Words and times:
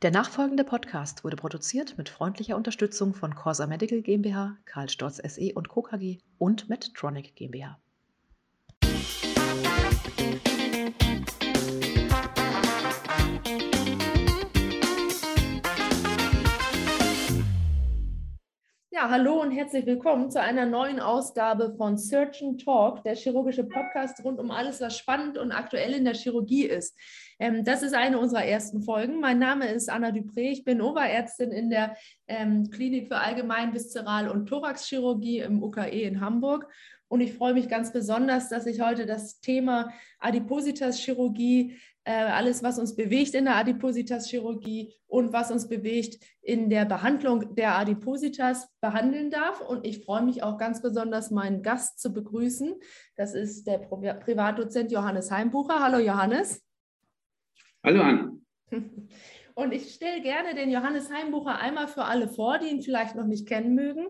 Der 0.00 0.12
nachfolgende 0.12 0.62
Podcast 0.62 1.24
wurde 1.24 1.34
produziert 1.34 1.98
mit 1.98 2.08
freundlicher 2.08 2.56
Unterstützung 2.56 3.14
von 3.14 3.34
Corsa 3.34 3.66
Medical 3.66 4.00
GmbH, 4.00 4.56
Karl 4.64 4.88
Storz 4.88 5.16
SE 5.16 5.52
und 5.56 5.68
Co. 5.68 5.82
KG 5.82 6.18
und 6.38 6.68
Medtronic 6.68 7.34
GmbH. 7.34 7.80
Ja, 19.00 19.10
hallo 19.10 19.40
und 19.40 19.52
herzlich 19.52 19.86
willkommen 19.86 20.28
zu 20.28 20.40
einer 20.42 20.66
neuen 20.66 20.98
Ausgabe 20.98 21.72
von 21.76 21.96
Surgeon 21.96 22.58
Talk, 22.58 23.04
der 23.04 23.14
chirurgische 23.14 23.62
Podcast 23.62 24.24
rund 24.24 24.40
um 24.40 24.50
alles, 24.50 24.80
was 24.80 24.98
spannend 24.98 25.38
und 25.38 25.52
aktuell 25.52 25.92
in 25.92 26.04
der 26.04 26.14
Chirurgie 26.14 26.64
ist. 26.64 26.98
Ähm, 27.38 27.64
das 27.64 27.84
ist 27.84 27.94
eine 27.94 28.18
unserer 28.18 28.44
ersten 28.44 28.82
Folgen. 28.82 29.20
Mein 29.20 29.38
Name 29.38 29.68
ist 29.68 29.88
Anna 29.88 30.08
Dupré. 30.08 30.50
Ich 30.50 30.64
bin 30.64 30.80
Oberärztin 30.82 31.52
in 31.52 31.70
der 31.70 31.96
ähm, 32.26 32.70
Klinik 32.70 33.06
für 33.06 33.18
Allgemein-, 33.18 33.72
Viszeral- 33.72 34.30
und 34.30 34.46
Thoraxchirurgie 34.46 35.38
im 35.38 35.62
UKE 35.62 36.00
in 36.00 36.20
Hamburg. 36.20 36.66
Und 37.06 37.20
ich 37.20 37.34
freue 37.34 37.54
mich 37.54 37.68
ganz 37.68 37.92
besonders, 37.92 38.48
dass 38.48 38.66
ich 38.66 38.80
heute 38.80 39.06
das 39.06 39.40
Thema 39.40 39.92
Adipositas-Chirurgie 40.18 41.78
alles, 42.08 42.62
was 42.62 42.78
uns 42.78 42.96
bewegt 42.96 43.34
in 43.34 43.44
der 43.44 43.56
Adipositas-Chirurgie 43.56 44.94
und 45.06 45.32
was 45.32 45.50
uns 45.50 45.68
bewegt 45.68 46.18
in 46.40 46.70
der 46.70 46.84
Behandlung 46.84 47.54
der 47.54 47.76
Adipositas 47.76 48.68
behandeln 48.80 49.30
darf. 49.30 49.60
Und 49.60 49.86
ich 49.86 50.04
freue 50.04 50.22
mich 50.22 50.42
auch 50.42 50.58
ganz 50.58 50.80
besonders, 50.80 51.30
meinen 51.30 51.62
Gast 51.62 52.00
zu 52.00 52.12
begrüßen. 52.12 52.74
Das 53.16 53.34
ist 53.34 53.66
der 53.66 53.78
Privatdozent 53.78 54.90
Johannes 54.90 55.30
Heimbucher. 55.30 55.80
Hallo 55.80 55.98
Johannes. 55.98 56.64
Hallo 57.84 58.02
Anna. 58.02 58.32
Und 59.54 59.72
ich 59.72 59.92
stelle 59.92 60.22
gerne 60.22 60.54
den 60.54 60.70
Johannes 60.70 61.10
Heimbucher 61.12 61.58
einmal 61.58 61.88
für 61.88 62.04
alle 62.04 62.28
vor, 62.28 62.58
die 62.58 62.68
ihn 62.68 62.82
vielleicht 62.82 63.16
noch 63.16 63.26
nicht 63.26 63.48
kennen 63.48 63.74
mögen. 63.74 64.06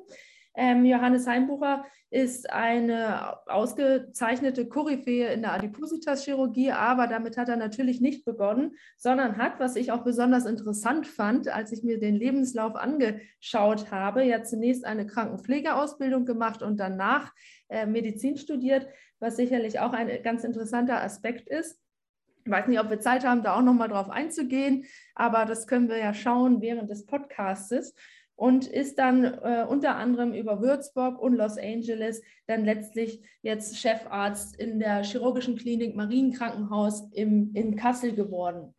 Ähm, 0.58 0.84
Johannes 0.84 1.28
Heimbucher 1.28 1.84
ist 2.10 2.50
eine 2.50 3.36
ausgezeichnete 3.46 4.66
Koryphäe 4.66 5.32
in 5.32 5.42
der 5.42 5.52
Adipositas-Chirurgie, 5.52 6.72
aber 6.72 7.06
damit 7.06 7.36
hat 7.36 7.48
er 7.48 7.54
natürlich 7.54 8.00
nicht 8.00 8.24
begonnen, 8.24 8.74
sondern 8.96 9.36
hat, 9.36 9.60
was 9.60 9.76
ich 9.76 9.92
auch 9.92 10.02
besonders 10.02 10.46
interessant 10.46 11.06
fand, 11.06 11.46
als 11.46 11.70
ich 11.70 11.84
mir 11.84 12.00
den 12.00 12.16
Lebenslauf 12.16 12.74
angeschaut 12.74 13.92
habe, 13.92 14.24
ja 14.24 14.42
zunächst 14.42 14.84
eine 14.84 15.06
Krankenpflegeausbildung 15.06 16.24
gemacht 16.26 16.60
und 16.60 16.80
danach 16.80 17.32
äh, 17.68 17.86
Medizin 17.86 18.36
studiert, 18.36 18.88
was 19.20 19.36
sicherlich 19.36 19.78
auch 19.78 19.92
ein 19.92 20.10
ganz 20.24 20.42
interessanter 20.42 21.00
Aspekt 21.00 21.48
ist. 21.48 21.80
Ich 22.44 22.50
weiß 22.50 22.66
nicht, 22.66 22.80
ob 22.80 22.90
wir 22.90 22.98
Zeit 22.98 23.24
haben, 23.24 23.44
da 23.44 23.54
auch 23.54 23.62
nochmal 23.62 23.88
drauf 23.88 24.10
einzugehen, 24.10 24.86
aber 25.14 25.44
das 25.44 25.68
können 25.68 25.88
wir 25.88 25.98
ja 25.98 26.14
schauen 26.14 26.60
während 26.62 26.90
des 26.90 27.06
Podcastes 27.06 27.94
und 28.38 28.68
ist 28.68 29.00
dann 29.00 29.24
äh, 29.24 29.66
unter 29.68 29.96
anderem 29.96 30.32
über 30.32 30.62
Würzburg 30.62 31.20
und 31.20 31.34
Los 31.34 31.58
Angeles 31.58 32.22
dann 32.46 32.64
letztlich 32.64 33.20
jetzt 33.42 33.78
Chefarzt 33.78 34.54
in 34.54 34.78
der 34.78 35.02
chirurgischen 35.02 35.56
Klinik 35.56 35.96
Marienkrankenhaus 35.96 37.10
im, 37.14 37.50
in 37.54 37.74
Kassel 37.74 38.14
geworden. 38.14 38.76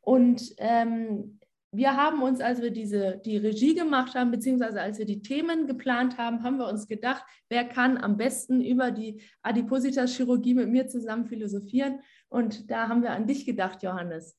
Und 0.00 0.54
ähm, 0.56 1.38
wir 1.70 1.98
haben 1.98 2.22
uns, 2.22 2.40
als 2.40 2.62
wir 2.62 2.70
diese, 2.70 3.20
die 3.22 3.36
Regie 3.36 3.74
gemacht 3.74 4.14
haben, 4.14 4.30
beziehungsweise 4.30 4.80
als 4.80 4.98
wir 4.98 5.04
die 5.04 5.20
Themen 5.20 5.66
geplant 5.66 6.16
haben, 6.16 6.42
haben 6.42 6.56
wir 6.56 6.68
uns 6.68 6.88
gedacht, 6.88 7.24
wer 7.50 7.64
kann 7.64 7.98
am 7.98 8.16
besten 8.16 8.62
über 8.62 8.90
die 8.90 9.20
Adipositas-Chirurgie 9.42 10.54
mit 10.54 10.70
mir 10.70 10.88
zusammen 10.88 11.26
philosophieren. 11.26 12.00
Und 12.30 12.70
da 12.70 12.88
haben 12.88 13.02
wir 13.02 13.10
an 13.10 13.26
dich 13.26 13.44
gedacht, 13.44 13.82
Johannes. 13.82 14.34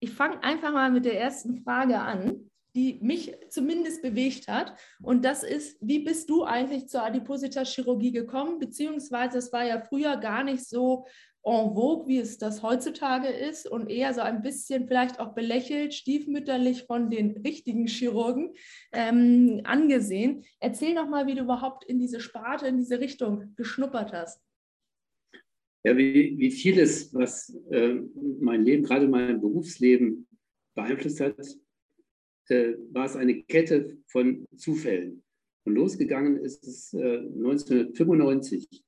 Ich 0.00 0.10
fange 0.10 0.42
einfach 0.42 0.72
mal 0.72 0.90
mit 0.90 1.04
der 1.04 1.20
ersten 1.20 1.62
Frage 1.62 2.00
an 2.00 2.50
die 2.76 2.98
mich 3.00 3.34
zumindest 3.48 4.02
bewegt 4.02 4.48
hat. 4.48 4.74
Und 5.02 5.24
das 5.24 5.42
ist, 5.42 5.78
wie 5.80 6.00
bist 6.00 6.28
du 6.28 6.44
eigentlich 6.44 6.88
zur 6.88 7.02
Adipositas-Chirurgie 7.02 8.12
gekommen? 8.12 8.58
Beziehungsweise 8.58 9.38
es 9.38 9.52
war 9.52 9.64
ja 9.64 9.80
früher 9.80 10.18
gar 10.18 10.44
nicht 10.44 10.64
so 10.68 11.06
en 11.42 11.74
vogue, 11.74 12.06
wie 12.06 12.18
es 12.18 12.38
das 12.38 12.62
heutzutage 12.62 13.28
ist 13.28 13.66
und 13.66 13.88
eher 13.88 14.12
so 14.12 14.20
ein 14.20 14.42
bisschen 14.42 14.88
vielleicht 14.88 15.20
auch 15.20 15.32
belächelt, 15.34 15.94
stiefmütterlich 15.94 16.84
von 16.84 17.08
den 17.08 17.30
richtigen 17.38 17.86
Chirurgen 17.86 18.52
ähm, 18.92 19.60
angesehen. 19.64 20.44
Erzähl 20.60 20.94
doch 20.94 21.08
mal, 21.08 21.26
wie 21.26 21.34
du 21.34 21.42
überhaupt 21.42 21.84
in 21.84 21.98
diese 21.98 22.20
Sparte, 22.20 22.66
in 22.66 22.76
diese 22.76 23.00
Richtung 23.00 23.54
geschnuppert 23.56 24.12
hast. 24.12 24.42
Ja, 25.84 25.96
wie, 25.96 26.36
wie 26.36 26.50
vieles, 26.50 27.14
was 27.14 27.56
äh, 27.70 27.94
mein 28.40 28.64
Leben, 28.64 28.82
gerade 28.82 29.06
mein 29.06 29.40
Berufsleben 29.40 30.26
beeinflusst 30.74 31.20
hat, 31.20 31.36
äh, 32.50 32.74
war 32.92 33.06
es 33.06 33.16
eine 33.16 33.42
Kette 33.42 33.98
von 34.06 34.46
Zufällen. 34.56 35.22
Und 35.64 35.74
losgegangen 35.74 36.36
ist 36.36 36.66
es 36.66 36.94
äh, 36.94 37.18
1995. 37.18 38.84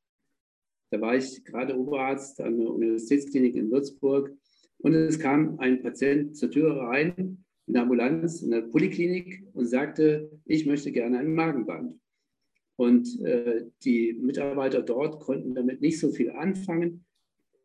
Da 0.90 1.00
war 1.00 1.16
ich 1.16 1.44
gerade 1.44 1.76
Oberarzt 1.76 2.40
an 2.40 2.58
der 2.58 2.70
Universitätsklinik 2.70 3.56
in 3.56 3.70
Würzburg 3.70 4.32
und 4.78 4.94
es 4.94 5.18
kam 5.18 5.58
ein 5.58 5.82
Patient 5.82 6.36
zur 6.36 6.50
Tür 6.50 6.76
rein 6.76 7.44
in 7.66 7.74
der 7.74 7.82
Ambulanz, 7.82 8.42
in 8.42 8.50
der 8.50 8.62
Poliklinik 8.62 9.44
und 9.52 9.66
sagte, 9.66 10.30
ich 10.46 10.66
möchte 10.66 10.92
gerne 10.92 11.18
ein 11.18 11.34
Magenband. 11.34 12.00
Und 12.76 13.20
äh, 13.22 13.66
die 13.82 14.14
Mitarbeiter 14.14 14.82
dort 14.82 15.20
konnten 15.20 15.54
damit 15.54 15.80
nicht 15.80 15.98
so 15.98 16.10
viel 16.10 16.30
anfangen 16.30 17.04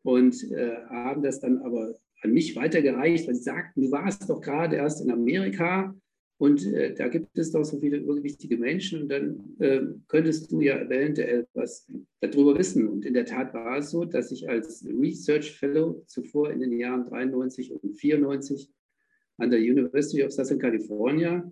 und 0.02 0.52
äh, 0.52 0.84
haben 0.90 1.22
das 1.22 1.40
dann 1.40 1.60
aber 1.60 1.96
an 2.24 2.32
mich 2.32 2.56
weitergereicht, 2.56 3.28
weil 3.28 3.36
sie 3.36 3.44
sagten, 3.44 3.82
du 3.82 3.92
warst 3.92 4.30
doch 4.30 4.42
gerade 4.42 4.78
erst 4.78 5.02
in 5.02 5.12
Amerika 5.12 5.94
und 6.38 6.66
äh, 6.74 6.94
da 6.94 7.08
gibt 7.08 7.38
es 7.38 7.52
doch 7.52 7.64
so 7.64 7.80
viele 7.80 8.06
wichtige 8.24 8.58
Menschen 8.58 9.04
und 9.04 9.10
dann 9.10 9.56
äh, 9.60 9.82
könntest 10.08 10.52
du 10.52 10.62
ja 10.62 10.80
eventuell 10.80 11.48
was 11.54 11.90
darüber 12.22 12.58
wissen. 12.58 12.88
Und 12.88 13.06
in 13.06 13.14
der 13.14 13.26
Tat 13.26 13.54
war 13.54 13.78
es 13.78 13.92
so, 13.92 14.04
dass 14.04 14.32
ich 14.32 14.50
als 14.50 14.86
Research 14.86 15.52
Fellow 15.52 16.04
zuvor 16.08 16.52
in 16.52 16.60
den 16.60 16.78
Jahren 16.78 17.06
93 17.06 17.72
und 17.72 17.94
94 17.94 18.70
an 19.38 19.52
der 19.52 19.60
University 19.60 20.24
of 20.24 20.32
Southern 20.32 20.60
California 20.60 21.50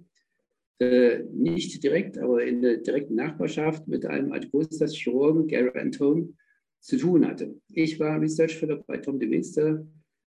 äh, 0.79 1.23
nicht 1.31 1.83
direkt, 1.83 2.17
aber 2.17 2.43
in 2.43 2.61
der 2.61 2.77
direkten 2.77 3.15
Nachbarschaft 3.15 3.87
mit 3.87 4.05
einem 4.05 4.31
Adipositas-Chirurgen, 4.31 5.47
Gary 5.47 5.77
Antone, 5.79 6.33
zu 6.79 6.97
tun 6.97 7.27
hatte. 7.27 7.55
Ich 7.69 7.99
war 7.99 8.19
Research 8.19 8.57
Fellow 8.57 8.83
bei 8.87 8.97
Tom 8.97 9.19
DeWinster 9.19 9.85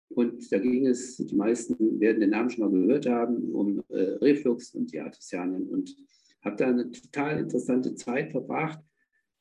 und 0.09 0.51
da 0.51 0.59
ging 0.59 0.85
es, 0.87 1.17
die 1.17 1.35
meisten 1.35 1.99
werden 1.99 2.21
den 2.21 2.29
Namen 2.29 2.49
schon 2.49 2.71
mal 2.71 2.79
gehört 2.79 3.07
haben, 3.07 3.51
um 3.51 3.83
äh, 3.89 3.99
Reflux 4.21 4.73
und 4.75 4.91
die 4.91 4.99
Artesianien. 4.99 5.67
Und 5.67 5.95
habe 6.41 6.55
da 6.55 6.67
eine 6.67 6.91
total 6.91 7.39
interessante 7.39 7.95
Zeit 7.95 8.31
verbracht. 8.31 8.79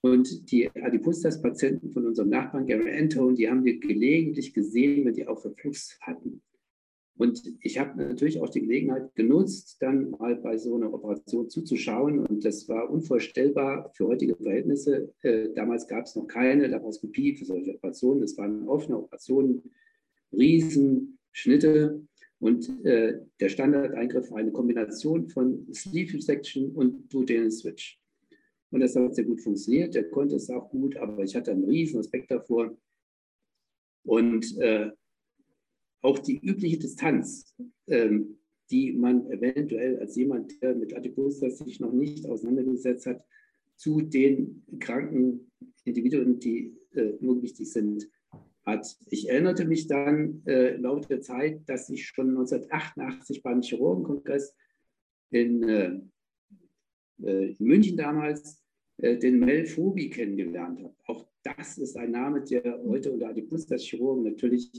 Und 0.01 0.51
die 0.51 0.71
Adipositas-Patienten 0.71 1.91
von 1.91 2.07
unserem 2.07 2.29
Nachbarn 2.29 2.67
Gary 2.67 2.99
Antone, 2.99 3.35
die 3.35 3.49
haben 3.49 3.65
wir 3.65 3.79
gelegentlich 3.79 4.53
gesehen, 4.53 5.05
wenn 5.05 5.15
die 5.15 5.27
auch 5.27 5.45
Reflux 5.45 5.99
hatten. 6.01 6.43
Und 7.17 7.43
ich 7.61 7.79
habe 7.79 7.97
natürlich 8.03 8.41
auch 8.41 8.51
die 8.51 8.61
Gelegenheit 8.61 9.15
genutzt, 9.15 9.77
dann 9.81 10.11
mal 10.11 10.35
bei 10.35 10.59
so 10.59 10.75
einer 10.75 10.93
Operation 10.93 11.49
zuzuschauen. 11.49 12.27
Und 12.27 12.45
das 12.45 12.69
war 12.69 12.91
unvorstellbar 12.91 13.93
für 13.95 14.09
heutige 14.09 14.35
Verhältnisse. 14.35 15.15
Äh, 15.23 15.51
damals 15.55 15.87
gab 15.87 16.05
es 16.05 16.17
noch 16.17 16.27
keine 16.27 16.67
Laparoskopie 16.67 17.37
für 17.37 17.45
solche 17.45 17.75
Operationen. 17.77 18.23
Es 18.25 18.37
waren 18.37 18.69
offene 18.69 18.99
Operationen 18.99 19.63
Riesenschnitte. 20.37 22.03
Und 22.41 22.69
äh, 22.85 23.21
der 23.41 23.49
Standardeingriff 23.49 24.31
eine 24.33 24.53
Kombination 24.53 25.29
von 25.29 25.67
Sleeve 25.73 26.21
Section 26.21 26.73
und 26.73 27.13
Duodenal 27.13 27.51
Switch. 27.51 27.99
Und 28.71 28.81
das 28.81 28.97
hat 28.97 29.15
sehr 29.15 29.25
gut 29.25 29.41
funktioniert. 29.41 29.95
Der 29.95 30.11
konnte 30.11 30.37
es 30.37 30.51
auch 30.51 30.69
gut, 30.69 30.97
aber 30.97 31.23
ich 31.23 31.35
hatte 31.37 31.53
einen 31.53 31.65
riesen 31.65 31.99
Respekt 31.99 32.31
davor. 32.31 32.77
Und 34.05 34.59
äh, 34.59 34.91
auch 36.03 36.19
die 36.19 36.39
übliche 36.39 36.79
Distanz, 36.79 37.55
ähm, 37.87 38.37
die 38.71 38.93
man 38.93 39.31
eventuell 39.31 39.99
als 39.99 40.17
jemand, 40.17 40.61
der 40.61 40.75
mit 40.75 40.95
Adipositas 40.95 41.59
sich 41.59 41.81
noch 41.81 41.93
nicht 41.93 42.27
auseinandergesetzt 42.27 43.07
hat, 43.07 43.25
zu 43.77 44.01
den 44.03 44.65
kranken 44.81 45.51
Individuen, 45.85 46.39
die 46.39 46.77
äh, 46.93 47.15
nur 47.21 47.43
wichtig 47.43 47.73
sind, 47.73 48.09
hat. 48.65 48.97
Ich 49.07 49.29
erinnerte 49.29 49.65
mich 49.65 49.87
dann 49.87 50.43
äh, 50.47 50.77
laut 50.77 51.09
der 51.11 51.21
Zeit, 51.21 51.63
dass 51.67 51.89
ich 51.91 52.07
schon 52.07 52.31
1988 52.31 53.43
beim 53.43 53.63
Chirurgenkongress 53.63 54.57
in, 55.31 55.63
äh, 55.69 56.01
äh, 57.23 57.55
in 57.59 57.67
München 57.67 57.97
damals 57.97 58.63
äh, 58.99 59.19
den 59.19 59.39
Mel 59.41 59.67
Phobi 59.67 60.11
kennengelernt 60.11 60.83
habe. 60.83 60.95
Auch 61.07 61.27
das 61.43 61.79
ist 61.79 61.97
ein 61.97 62.13
Name, 62.13 62.43
der 62.43 62.81
heute 62.85 63.13
unter 63.13 63.29
Adipositas-Chirurgen 63.29 64.25
natürlich 64.25 64.71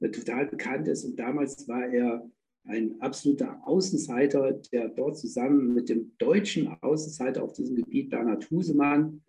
äh, 0.00 0.10
total 0.10 0.46
bekannt 0.46 0.88
ist. 0.88 1.04
Und 1.04 1.16
damals 1.18 1.68
war 1.68 1.86
er 1.86 2.28
ein 2.64 3.00
absoluter 3.00 3.60
Außenseiter, 3.66 4.52
der 4.72 4.88
dort 4.88 5.16
zusammen 5.16 5.74
mit 5.74 5.88
dem 5.88 6.12
deutschen 6.18 6.68
Außenseiter 6.82 7.42
auf 7.42 7.52
diesem 7.52 7.76
Gebiet, 7.76 8.10
Bernhard 8.10 8.50
Husemann, 8.50 9.22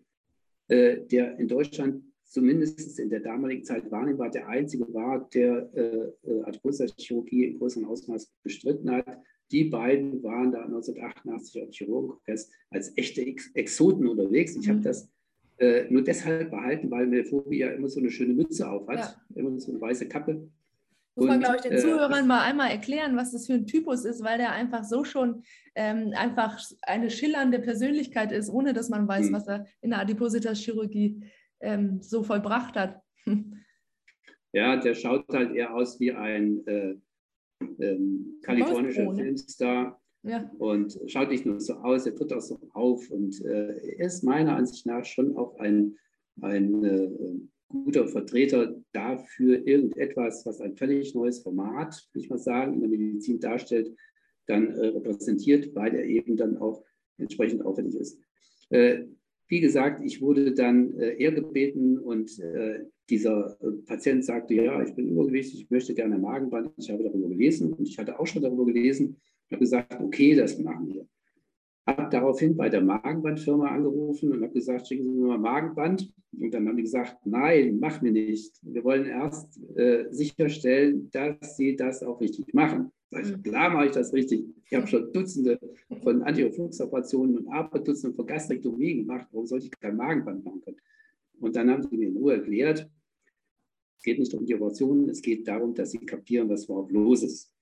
äh, 0.68 0.98
der 1.06 1.38
in 1.38 1.48
Deutschland 1.48 2.04
zumindest 2.30 2.98
in 2.98 3.10
der 3.10 3.20
damaligen 3.20 3.64
Zeit 3.64 3.90
wahrnehmbar 3.90 4.30
der 4.30 4.48
einzige 4.48 4.92
war, 4.94 5.28
der 5.34 5.68
äh, 5.74 6.30
äh 6.30 6.42
Arthrose-Chirurgie 6.44 7.44
in 7.46 7.58
größerem 7.58 7.86
Ausmaß 7.86 8.30
bestritten 8.42 8.90
hat. 8.90 9.04
Die 9.50 9.64
beiden 9.64 10.22
waren 10.22 10.52
da 10.52 10.62
1988 10.62 11.62
auf 11.62 11.70
Chirurgenkongress 11.72 12.50
als 12.70 12.96
echte 12.96 13.20
Ex 13.20 13.50
Exoten 13.54 14.06
unterwegs. 14.06 14.54
Ich 14.54 14.68
mhm. 14.68 14.70
habe 14.70 14.80
das 14.80 15.08
äh, 15.58 15.90
nur 15.90 16.02
deshalb 16.02 16.52
behalten, 16.52 16.88
weil 16.90 17.08
Melfobi 17.08 17.58
ja 17.58 17.70
immer 17.70 17.88
so 17.88 17.98
eine 17.98 18.10
schöne 18.10 18.32
Mütze 18.32 18.70
auf 18.70 18.86
hat, 18.86 18.98
ja. 18.98 19.14
immer 19.34 19.58
so 19.58 19.72
eine 19.72 19.80
weiße 19.80 20.08
Kappe. 20.08 20.48
Muss 21.16 21.26
man, 21.26 21.40
glaube 21.40 21.56
ich, 21.56 21.62
den 21.62 21.72
äh, 21.72 21.78
Zuhörern 21.78 22.28
mal 22.28 22.42
einmal 22.42 22.70
erklären, 22.70 23.16
was 23.16 23.32
das 23.32 23.46
für 23.46 23.54
ein 23.54 23.66
Typus 23.66 24.04
ist, 24.04 24.22
weil 24.22 24.38
der 24.38 24.52
einfach 24.52 24.84
so 24.84 25.02
schon 25.02 25.42
ähm, 25.74 26.12
einfach 26.14 26.60
eine 26.82 27.10
schillernde 27.10 27.58
Persönlichkeit 27.58 28.30
ist, 28.30 28.48
ohne 28.48 28.72
dass 28.72 28.88
man 28.88 29.08
weiß, 29.08 29.26
hm. 29.26 29.32
was 29.32 29.48
er 29.48 29.66
in 29.80 29.90
der 29.90 29.98
Adipositas-Chirurgie 29.98 31.22
ähm, 31.60 32.02
so 32.02 32.22
vollbracht 32.22 32.76
hat. 32.76 33.00
Ja, 34.52 34.76
der 34.76 34.94
schaut 34.94 35.26
halt 35.32 35.54
eher 35.54 35.72
aus 35.72 36.00
wie 36.00 36.10
ein 36.10 36.66
äh, 36.66 36.96
ähm, 37.78 38.40
kalifornischer 38.42 39.14
Filmstar. 39.14 40.00
Ja. 40.22 40.50
Und 40.58 40.98
schaut 41.06 41.30
nicht 41.30 41.46
nur 41.46 41.60
so 41.60 41.74
aus, 41.74 42.04
er 42.04 42.14
tritt 42.14 42.32
auch 42.32 42.40
so 42.40 42.58
auf 42.72 43.10
und 43.10 43.42
äh, 43.44 43.96
er 43.96 44.06
ist 44.06 44.22
meiner 44.22 44.56
Ansicht 44.56 44.86
nach 44.86 45.04
schon 45.04 45.36
auch 45.36 45.56
ein, 45.58 45.96
ein 46.42 46.84
äh, 46.84 47.10
guter 47.68 48.06
Vertreter 48.06 48.74
dafür, 48.92 49.66
irgendetwas, 49.66 50.44
was 50.44 50.60
ein 50.60 50.76
völlig 50.76 51.14
neues 51.14 51.38
Format, 51.38 52.06
will 52.12 52.22
ich 52.22 52.28
mal 52.28 52.38
sagen, 52.38 52.74
in 52.74 52.80
der 52.80 52.90
Medizin 52.90 53.40
darstellt, 53.40 53.96
dann 54.46 54.72
äh, 54.74 54.88
repräsentiert, 54.88 55.74
weil 55.74 55.94
er 55.94 56.04
eben 56.04 56.36
dann 56.36 56.58
auch 56.58 56.84
entsprechend 57.16 57.64
aufwendig 57.64 57.94
ist. 57.94 58.18
Wie 59.50 59.60
gesagt, 59.60 60.00
ich 60.02 60.22
wurde 60.22 60.54
dann 60.54 60.94
äh, 60.98 61.16
eher 61.16 61.32
gebeten 61.32 61.98
und 61.98 62.38
äh, 62.38 62.84
dieser 63.10 63.58
äh, 63.60 63.72
Patient 63.84 64.24
sagte, 64.24 64.54
ja, 64.54 64.82
ich 64.82 64.94
bin 64.94 65.08
übergewichtig, 65.08 65.62
ich 65.62 65.70
möchte 65.70 65.92
gerne 65.92 66.18
Magenband. 66.18 66.70
Ich 66.78 66.90
habe 66.90 67.02
darüber 67.02 67.28
gelesen 67.28 67.74
und 67.74 67.86
ich 67.86 67.98
hatte 67.98 68.18
auch 68.18 68.26
schon 68.26 68.40
darüber 68.40 68.64
gelesen. 68.64 69.16
Ich 69.46 69.52
habe 69.52 69.60
gesagt, 69.60 70.00
okay, 70.00 70.34
das 70.34 70.58
machen 70.58 70.88
wir 70.88 71.06
habe 71.96 72.10
daraufhin 72.10 72.56
bei 72.56 72.68
der 72.68 72.82
Magenbandfirma 72.82 73.68
angerufen 73.68 74.32
und 74.32 74.42
habe 74.42 74.52
gesagt, 74.52 74.88
schicken 74.88 75.04
Sie 75.04 75.10
mir 75.10 75.28
mal 75.28 75.38
Magenband. 75.38 76.12
Und 76.38 76.54
dann 76.54 76.68
haben 76.68 76.76
die 76.76 76.84
gesagt, 76.84 77.16
nein, 77.24 77.78
mach 77.80 78.00
mir 78.00 78.12
nicht. 78.12 78.56
Wir 78.62 78.84
wollen 78.84 79.06
erst 79.06 79.58
äh, 79.76 80.04
sicherstellen, 80.10 81.10
dass 81.10 81.56
Sie 81.56 81.76
das 81.76 82.02
auch 82.02 82.20
richtig 82.20 82.52
machen. 82.54 82.92
Ich, 83.10 83.42
klar 83.42 83.70
mache 83.70 83.86
ich 83.86 83.92
das 83.92 84.12
richtig. 84.12 84.44
Ich 84.64 84.74
habe 84.74 84.86
schon 84.86 85.12
Dutzende 85.12 85.58
von 86.02 86.22
Antirefluxoperationen 86.22 87.38
und 87.38 87.48
aber 87.48 87.80
Dutzende 87.80 88.14
von 88.14 88.26
Gastrektomie 88.26 88.96
gemacht. 88.96 89.26
Warum 89.32 89.46
sollte 89.46 89.66
ich 89.66 89.80
kein 89.80 89.96
Magenband 89.96 90.44
machen 90.44 90.60
können? 90.60 90.76
Und 91.40 91.56
dann 91.56 91.70
haben 91.70 91.82
sie 91.82 91.96
mir 91.96 92.08
in 92.08 92.16
Ruhe 92.16 92.34
erklärt, 92.34 92.88
es 93.96 94.04
geht 94.04 94.18
nicht 94.18 94.32
um 94.32 94.46
die 94.46 94.54
Operationen, 94.54 95.08
es 95.08 95.20
geht 95.20 95.46
darum, 95.46 95.74
dass 95.74 95.90
sie 95.90 95.98
kapieren, 95.98 96.48
was 96.48 96.64
überhaupt 96.64 96.92
los 96.92 97.22
ist. 97.22 97.52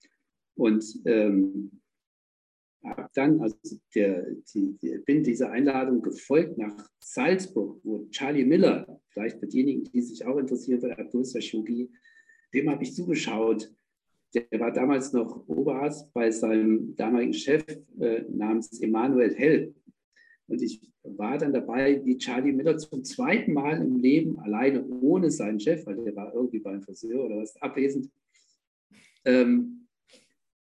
Und 0.54 0.84
ähm, 1.04 1.80
habe 2.84 3.08
dann, 3.14 3.40
also 3.40 3.56
der, 3.94 4.30
die, 4.54 4.76
die, 4.78 4.98
bin 4.98 5.22
dieser 5.22 5.50
Einladung 5.50 6.02
gefolgt 6.02 6.58
nach 6.58 6.88
Salzburg, 7.00 7.80
wo 7.82 8.06
Charlie 8.10 8.44
Miller, 8.44 9.00
vielleicht 9.08 9.40
für 9.40 9.46
diejenigen, 9.46 9.84
die 9.84 10.00
sich 10.00 10.24
auch 10.24 10.38
interessieren 10.38 10.80
für 10.80 10.96
Abdullah-Chirurgie, 10.96 11.90
dem 12.54 12.70
habe 12.70 12.82
ich 12.82 12.94
zugeschaut. 12.94 13.72
Der 14.34 14.60
war 14.60 14.72
damals 14.72 15.12
noch 15.12 15.48
Oberarzt 15.48 16.12
bei 16.12 16.30
seinem 16.30 16.94
damaligen 16.96 17.32
Chef 17.32 17.64
äh, 17.98 18.24
namens 18.28 18.80
Emanuel 18.80 19.34
Hell. 19.34 19.74
Und 20.48 20.62
ich 20.62 20.80
war 21.02 21.38
dann 21.38 21.52
dabei, 21.52 22.04
wie 22.04 22.18
Charlie 22.18 22.52
Miller 22.52 22.76
zum 22.76 23.04
zweiten 23.04 23.52
Mal 23.52 23.80
im 23.80 23.96
Leben 23.96 24.38
alleine 24.38 24.84
ohne 24.86 25.30
seinen 25.30 25.60
Chef, 25.60 25.86
weil 25.86 25.96
der 25.96 26.16
war 26.16 26.34
irgendwie 26.34 26.58
beim 26.58 26.82
Friseur 26.82 27.24
oder 27.24 27.38
was 27.38 27.56
abwesend, 27.56 28.10
ähm, 29.24 29.86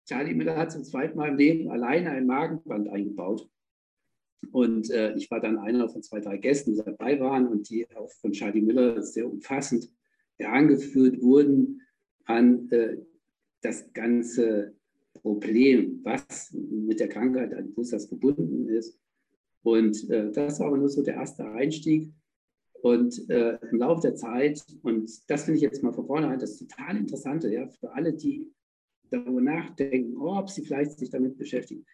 Charlie 0.07 0.35
Miller 0.35 0.57
hat 0.57 0.73
zum 0.73 0.85
zweiten 0.85 1.17
Mal 1.17 1.31
im 1.31 1.37
Leben 1.37 1.71
alleine 1.71 2.11
ein 2.11 2.27
Magenband 2.27 2.89
eingebaut. 2.89 3.49
Und 4.53 4.91
äh, 4.91 5.15
ich 5.15 5.31
war 5.31 5.41
dann 5.41 5.59
einer 5.59 5.89
von 5.89 6.03
zwei, 6.03 6.21
drei 6.21 6.37
Gästen, 6.37 6.75
die 6.75 6.83
dabei 6.83 7.19
waren 7.19 7.49
und 7.49 7.69
die 7.71 7.87
auch 7.97 8.11
von 8.21 8.33
Charlie 8.33 8.61
Miller 8.61 9.03
sehr 9.03 9.27
umfassend 9.27 9.91
herangeführt 10.37 11.21
wurden 11.23 11.81
an 12.27 12.69
äh, 12.71 12.99
das 13.65 13.93
ganze 13.93 14.75
Problem, 15.15 16.01
was 16.03 16.53
mit 16.53 17.01
der 17.01 17.09
Krankheit 17.09 17.55
an 17.55 17.73
Brustas 17.73 18.07
verbunden 18.07 18.69
ist. 18.69 18.99
Und 19.63 20.09
äh, 20.11 20.31
das 20.31 20.61
war 20.61 20.69
aber 20.69 20.77
nur 20.77 20.89
so 20.89 21.03
der 21.03 21.15
erste 21.15 21.49
Einstieg. 21.51 22.13
Und 22.83 23.31
äh, 23.31 23.59
im 23.71 23.79
Laufe 23.79 24.03
der 24.03 24.15
Zeit, 24.15 24.63
und 24.83 25.11
das 25.31 25.45
finde 25.45 25.57
ich 25.57 25.63
jetzt 25.63 25.83
mal 25.83 25.95
von 25.95 26.07
vornherein 26.07 26.39
das 26.39 26.59
total 26.59 26.99
Interessante, 26.99 27.51
ja, 27.51 27.67
für 27.67 27.91
alle, 27.93 28.13
die 28.13 28.53
darüber 29.09 29.41
nachdenken, 29.41 30.19
ob 30.19 30.51
sie 30.51 30.63
vielleicht 30.63 30.99
sich 30.99 31.09
damit 31.09 31.39
beschäftigen. 31.39 31.87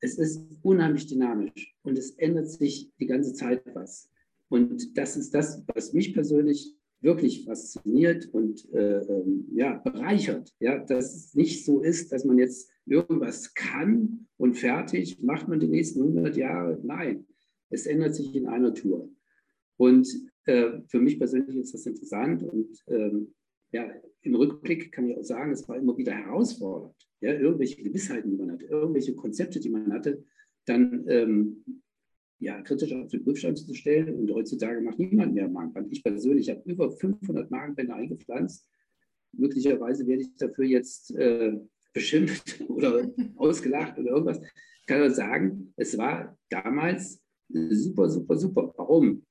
Es 0.00 0.18
ist 0.18 0.42
unheimlich 0.62 1.06
dynamisch 1.06 1.74
und 1.82 1.96
es 1.96 2.10
ändert 2.18 2.50
sich 2.50 2.92
die 3.00 3.06
ganze 3.06 3.32
Zeit 3.32 3.62
was. 3.74 4.10
Und 4.50 4.96
das 4.98 5.16
ist 5.16 5.34
das, 5.34 5.64
was 5.74 5.94
mich 5.94 6.12
persönlich 6.12 6.77
wirklich 7.00 7.44
fasziniert 7.44 8.26
und 8.32 8.70
äh, 8.72 8.98
ähm, 8.98 9.46
ja, 9.52 9.78
bereichert. 9.78 10.52
Ja, 10.60 10.78
dass 10.78 11.14
es 11.14 11.34
nicht 11.34 11.64
so 11.64 11.80
ist, 11.80 12.12
dass 12.12 12.24
man 12.24 12.38
jetzt 12.38 12.70
irgendwas 12.86 13.54
kann 13.54 14.26
und 14.36 14.54
fertig 14.56 15.22
macht 15.22 15.48
man 15.48 15.60
die 15.60 15.68
nächsten 15.68 16.02
100 16.02 16.36
Jahre. 16.36 16.80
Nein, 16.82 17.26
es 17.70 17.86
ändert 17.86 18.14
sich 18.14 18.34
in 18.34 18.46
einer 18.46 18.74
Tour. 18.74 19.10
Und 19.76 20.08
äh, 20.46 20.80
für 20.88 21.00
mich 21.00 21.18
persönlich 21.18 21.56
ist 21.56 21.74
das 21.74 21.86
interessant 21.86 22.42
und 22.42 22.82
ähm, 22.88 23.34
ja, 23.70 23.90
im 24.22 24.34
Rückblick 24.34 24.90
kann 24.92 25.08
ich 25.08 25.16
auch 25.16 25.22
sagen, 25.22 25.52
es 25.52 25.68
war 25.68 25.76
immer 25.76 25.96
wieder 25.96 26.12
herausfordernd. 26.12 26.96
Ja, 27.20 27.34
irgendwelche 27.34 27.82
Gewissheiten, 27.82 28.30
die 28.30 28.36
man 28.36 28.52
hatte, 28.52 28.66
irgendwelche 28.66 29.14
Konzepte, 29.14 29.60
die 29.60 29.68
man 29.68 29.92
hatte, 29.92 30.24
dann 30.64 31.04
ähm, 31.08 31.82
ja, 32.40 32.60
kritisch 32.62 32.92
auf 32.92 33.08
den 33.08 33.24
Prüfstand 33.24 33.58
zu 33.58 33.74
stellen. 33.74 34.14
Und 34.14 34.30
heutzutage 34.32 34.80
macht 34.80 34.98
niemand 34.98 35.34
mehr 35.34 35.48
Magenband. 35.48 35.92
Ich 35.92 36.02
persönlich 36.02 36.48
habe 36.50 36.62
über 36.64 36.90
500 36.90 37.50
Magenbänder 37.50 37.96
eingepflanzt. 37.96 38.68
Möglicherweise 39.32 40.06
werde 40.06 40.22
ich 40.22 40.34
dafür 40.36 40.64
jetzt 40.64 41.14
äh, 41.14 41.58
beschimpft 41.92 42.60
oder 42.68 43.10
ausgelacht 43.36 43.98
oder 43.98 44.10
irgendwas. 44.10 44.40
Ich 44.40 44.86
kann 44.86 45.00
nur 45.00 45.10
sagen, 45.10 45.72
es 45.76 45.98
war 45.98 46.36
damals 46.48 47.20
super, 47.48 48.08
super, 48.08 48.36
super. 48.36 48.72
Warum? 48.76 49.22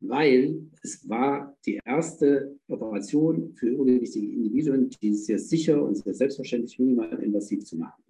weil 0.00 0.70
es 0.82 1.08
war 1.08 1.56
die 1.64 1.80
erste 1.84 2.58
Operation 2.68 3.54
für 3.54 3.68
übergewichtige 3.68 4.30
Individuen, 4.30 4.90
die 5.02 5.14
sehr 5.14 5.38
sicher 5.38 5.82
und 5.82 5.96
sehr 5.96 6.14
selbstverständlich 6.14 6.78
minimal 6.78 7.12
invasiv 7.22 7.64
zu 7.64 7.76
machen. 7.76 8.02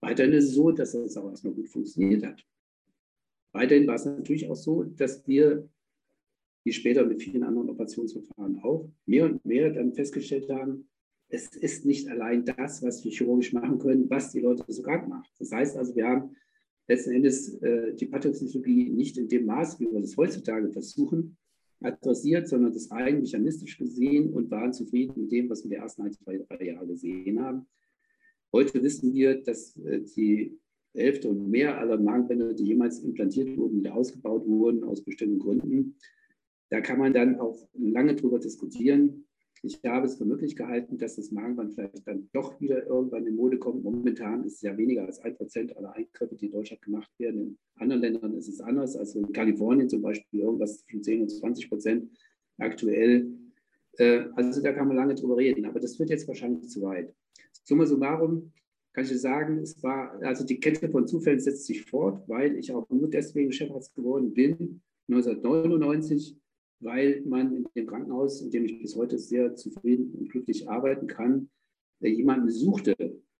Weiterhin 0.00 0.32
ist 0.32 0.48
es 0.48 0.54
so, 0.54 0.70
dass 0.70 0.94
es 0.94 1.16
auch 1.16 1.30
erstmal 1.30 1.54
gut 1.54 1.68
funktioniert 1.68 2.24
hat. 2.24 2.44
Weiterhin 3.54 3.86
war 3.86 3.94
es 3.94 4.04
natürlich 4.04 4.50
auch 4.50 4.56
so, 4.56 4.82
dass 4.82 5.26
wir, 5.28 5.68
wie 6.64 6.72
später 6.72 7.06
mit 7.06 7.22
vielen 7.22 7.44
anderen 7.44 7.70
Operationsverfahren 7.70 8.58
auch, 8.64 8.90
mehr 9.06 9.26
und 9.26 9.44
mehr 9.44 9.70
dann 9.70 9.94
festgestellt 9.94 10.50
haben, 10.50 10.88
es 11.28 11.54
ist 11.54 11.86
nicht 11.86 12.08
allein 12.08 12.44
das, 12.44 12.82
was 12.82 13.04
wir 13.04 13.12
chirurgisch 13.12 13.52
machen 13.52 13.78
können, 13.78 14.10
was 14.10 14.32
die 14.32 14.40
Leute 14.40 14.64
sogar 14.72 15.06
machen. 15.06 15.28
Das 15.38 15.52
heißt 15.52 15.76
also, 15.76 15.94
wir 15.94 16.06
haben 16.06 16.36
letzten 16.88 17.12
Endes 17.12 17.54
äh, 17.62 17.94
die 17.94 18.06
Pathophysiologie 18.06 18.90
nicht 18.90 19.16
in 19.18 19.28
dem 19.28 19.46
Maß, 19.46 19.78
wie 19.78 19.90
wir 19.90 20.00
das 20.00 20.16
heutzutage 20.16 20.70
versuchen, 20.72 21.36
adressiert, 21.80 22.48
sondern 22.48 22.72
das 22.72 22.90
rein 22.90 23.20
mechanistisch 23.20 23.78
gesehen 23.78 24.32
und 24.32 24.50
waren 24.50 24.72
zufrieden 24.72 25.22
mit 25.22 25.32
dem, 25.32 25.48
was 25.48 25.62
wir 25.62 25.70
die 25.70 25.76
ersten 25.76 26.02
ein, 26.02 26.12
zwei, 26.12 26.38
drei 26.38 26.66
Jahre 26.66 26.88
gesehen 26.88 27.40
haben. 27.40 27.66
Heute 28.52 28.82
wissen 28.82 29.12
wir, 29.12 29.42
dass 29.42 29.76
äh, 29.76 30.00
die 30.00 30.58
Hälfte 30.94 31.28
und 31.28 31.50
mehr 31.50 31.78
aller 31.78 31.98
Magenbänder, 31.98 32.54
die 32.54 32.64
jemals 32.64 33.00
implantiert 33.00 33.56
wurden, 33.56 33.78
wieder 33.78 33.94
ausgebaut 33.94 34.46
wurden 34.46 34.84
aus 34.84 35.02
bestimmten 35.02 35.38
Gründen. 35.40 35.96
Da 36.70 36.80
kann 36.80 36.98
man 36.98 37.12
dann 37.12 37.38
auch 37.40 37.68
lange 37.74 38.14
drüber 38.14 38.38
diskutieren. 38.38 39.26
Ich 39.62 39.80
habe 39.84 40.06
es 40.06 40.16
für 40.16 40.24
möglich 40.24 40.56
gehalten, 40.56 40.98
dass 40.98 41.16
das 41.16 41.30
Magenband 41.30 41.74
vielleicht 41.74 42.06
dann 42.06 42.28
doch 42.32 42.60
wieder 42.60 42.86
irgendwann 42.86 43.26
in 43.26 43.34
Mode 43.34 43.58
kommt. 43.58 43.82
Momentan 43.82 44.44
ist 44.44 44.56
es 44.56 44.62
ja 44.62 44.76
weniger 44.76 45.06
als 45.06 45.20
ein 45.20 45.36
Prozent 45.36 45.76
aller 45.76 45.94
Eingriffe, 45.94 46.36
die 46.36 46.46
in 46.46 46.52
Deutschland 46.52 46.82
gemacht 46.82 47.10
werden. 47.18 47.40
In 47.40 47.58
anderen 47.80 48.02
Ländern 48.02 48.34
ist 48.34 48.48
es 48.48 48.60
anders. 48.60 48.94
Also 48.94 49.20
in 49.20 49.32
Kalifornien 49.32 49.88
zum 49.88 50.02
Beispiel 50.02 50.40
irgendwas 50.40 50.78
zwischen 50.80 51.02
10 51.02 51.22
und 51.22 51.28
20 51.30 51.68
Prozent 51.70 52.10
aktuell. 52.58 53.32
Äh, 53.98 54.24
also 54.34 54.62
da 54.62 54.72
kann 54.72 54.88
man 54.88 54.96
lange 54.96 55.14
drüber 55.14 55.38
reden, 55.38 55.64
aber 55.64 55.80
das 55.80 55.98
wird 55.98 56.10
jetzt 56.10 56.28
wahrscheinlich 56.28 56.68
zu 56.68 56.82
weit. 56.82 57.14
Summa 57.64 57.86
summarum 57.86 58.52
kann 58.94 59.04
ich 59.04 59.20
sagen, 59.20 59.58
es 59.58 59.82
war, 59.82 60.14
also 60.22 60.44
die 60.46 60.58
Kette 60.58 60.88
von 60.88 61.06
Zufällen 61.06 61.40
setzt 61.40 61.66
sich 61.66 61.84
fort, 61.84 62.26
weil 62.28 62.56
ich 62.56 62.72
auch 62.72 62.88
nur 62.88 63.10
deswegen 63.10 63.52
Chefarzt 63.52 63.94
geworden 63.94 64.32
bin, 64.32 64.80
1999 65.08 66.38
weil 66.80 67.22
man 67.26 67.56
in 67.56 67.66
dem 67.74 67.86
Krankenhaus, 67.86 68.42
in 68.42 68.50
dem 68.50 68.66
ich 68.66 68.78
bis 68.78 68.94
heute 68.94 69.18
sehr 69.18 69.54
zufrieden 69.54 70.12
und 70.14 70.30
glücklich 70.30 70.68
arbeiten 70.68 71.06
kann, 71.06 71.48
jemanden 72.00 72.50
suchte, 72.50 72.94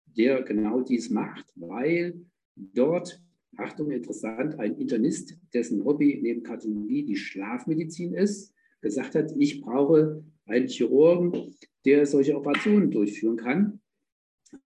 der 0.07 0.43
genau 0.43 0.81
dies 0.81 1.11
macht, 1.11 1.53
weil 1.57 2.25
dort, 2.57 3.23
Achtung, 3.57 3.91
interessant, 3.91 4.59
ein 4.59 4.77
Internist, 4.79 5.37
dessen 5.53 5.85
Hobby 5.85 6.19
neben 6.23 6.43
Kardiologie 6.43 7.05
die 7.05 7.17
Schlafmedizin 7.17 8.15
ist 8.15 8.55
gesagt 8.81 9.15
hat, 9.15 9.33
ich 9.37 9.61
brauche 9.63 10.23
einen 10.47 10.69
Chirurgen, 10.69 11.55
der 11.85 12.07
solche 12.07 12.37
Operationen 12.37 12.91
durchführen 12.91 13.37
kann, 13.37 13.81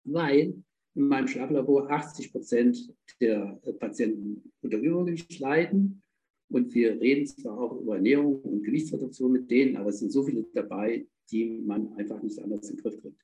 weil 0.05 0.63
in 0.95 1.09
meinem 1.09 1.29
Schlaflabor 1.29 1.91
80 1.91 2.33
Prozent 2.33 2.95
der 3.21 3.61
Patienten 3.79 4.53
unter 4.63 4.79
Übergewicht 4.79 5.39
leiden. 5.39 6.03
Und 6.51 6.75
wir 6.75 7.01
reden 7.01 7.27
zwar 7.27 7.59
auch 7.59 7.81
über 7.81 7.97
Ernährung 7.97 8.41
und 8.41 8.65
Gewichtsreduktion 8.65 9.33
mit 9.33 9.51
denen, 9.51 9.77
aber 9.77 9.91
es 9.91 9.99
sind 9.99 10.11
so 10.11 10.23
viele 10.25 10.45
dabei, 10.55 11.07
die 11.31 11.45
man 11.45 11.93
einfach 11.95 12.23
nicht 12.23 12.43
anders 12.43 12.71
in 12.71 12.77
den 12.77 12.83
Griff 12.83 13.01
kriegt. 13.01 13.23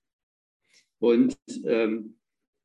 Und 0.99 1.37
ähm, 1.64 2.16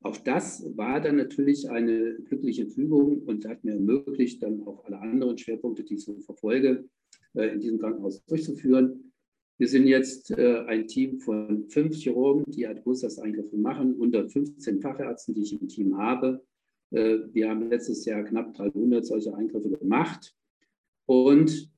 auch 0.02 0.18
das 0.18 0.64
war 0.78 1.02
dann 1.02 1.18
natürlich 1.18 1.70
eine 1.70 2.16
glückliche 2.24 2.68
Fügung 2.68 3.20
und 3.24 3.46
hat 3.46 3.64
mir 3.64 3.74
ermöglicht, 3.74 4.42
dann 4.44 4.64
auch 4.64 4.86
alle 4.86 5.00
anderen 5.00 5.38
Schwerpunkte, 5.38 5.84
die 5.84 5.96
ich 5.96 6.04
so 6.06 6.20
verfolge, 6.20 6.88
äh, 7.34 7.50
in 7.54 7.60
diesem 7.60 7.80
Krankenhaus 7.80 8.24
durchzuführen. 8.26 9.09
Wir 9.60 9.68
sind 9.68 9.88
jetzt 9.88 10.32
äh, 10.32 10.64
ein 10.68 10.88
Team 10.88 11.20
von 11.20 11.68
fünf 11.68 11.98
Chirurgen, 11.98 12.50
die 12.50 12.66
Adipose-Eingriffe 12.66 13.58
machen, 13.58 13.96
unter 13.96 14.28
15 14.28 14.80
Fachärzten, 14.80 15.34
die 15.34 15.42
ich 15.42 15.62
im 15.62 15.68
Team 15.68 15.98
habe. 15.98 16.46
Äh, 16.92 17.20
wir 17.34 17.50
haben 17.50 17.70
letztes 17.70 18.06
Jahr 18.06 18.24
knapp 18.24 18.54
300 18.54 19.06
solche 19.06 19.36
Eingriffe 19.36 19.70
gemacht. 19.70 20.34
Und 21.06 21.70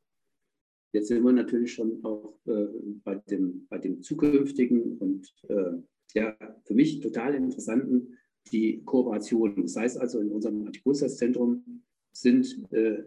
jetzt 0.94 1.08
sind 1.08 1.24
wir 1.24 1.32
natürlich 1.32 1.74
schon 1.74 2.06
auch 2.06 2.38
bei, 2.46 3.16
dem, 3.30 3.66
bei 3.68 3.78
dem 3.78 4.02
zukünftigen 4.02 4.98
und 4.98 5.34
ja, 6.14 6.36
für 6.66 6.74
mich 6.74 7.00
total 7.00 7.34
interessanten 7.34 8.18
die 8.52 8.84
Kooperation. 8.84 9.62
Das 9.62 9.76
heißt 9.78 9.98
also, 9.98 10.20
in 10.20 10.32
unserem 10.32 10.66
Antikulturzentrum 10.66 11.84
sind 12.12 12.68
äh, 12.74 13.04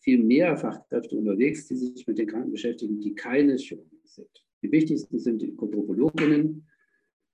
viel 0.00 0.22
mehr 0.22 0.56
Fachkräfte 0.56 1.16
unterwegs, 1.16 1.66
die 1.68 1.76
sich 1.76 2.06
mit 2.06 2.18
den 2.18 2.26
Kranken 2.26 2.52
beschäftigen, 2.52 3.00
die 3.00 3.14
keine 3.14 3.56
Chirurgen 3.56 4.00
sind. 4.04 4.44
Die 4.62 4.72
wichtigsten 4.72 5.18
sind 5.18 5.42
die 5.42 5.54
Kontropologinnen. 5.54 6.66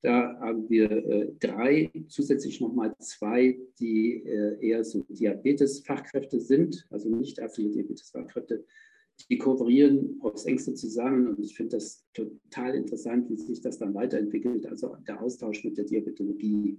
Da 0.03 0.39
haben 0.41 0.69
wir 0.69 0.91
äh, 0.91 1.33
drei, 1.41 1.91
zusätzlich 2.09 2.61
nochmal 2.61 2.95
zwei, 2.99 3.59
die 3.81 4.23
äh, 4.25 4.59
eher 4.61 4.85
so 4.85 5.05
Diabetes-Fachkräfte 5.09 6.39
sind, 6.41 6.87
also 6.91 7.09
nicht 7.09 7.39
ärztliche 7.39 7.71
Diabetes-Fachkräfte, 7.71 8.65
die 9.31 9.39
kooperieren 9.39 10.19
aufs 10.21 10.45
engste 10.45 10.75
zusammen 10.75 11.29
und 11.29 11.41
ich 11.41 11.57
finde 11.57 11.77
das 11.77 12.05
total 12.13 12.75
interessant, 12.75 13.31
wie 13.31 13.37
sich 13.37 13.61
das 13.61 13.79
dann 13.79 13.95
weiterentwickelt, 13.95 14.67
also 14.67 14.95
der 15.09 15.23
Austausch 15.23 15.65
mit 15.65 15.79
der 15.79 15.87
Diabetologie. 15.87 16.79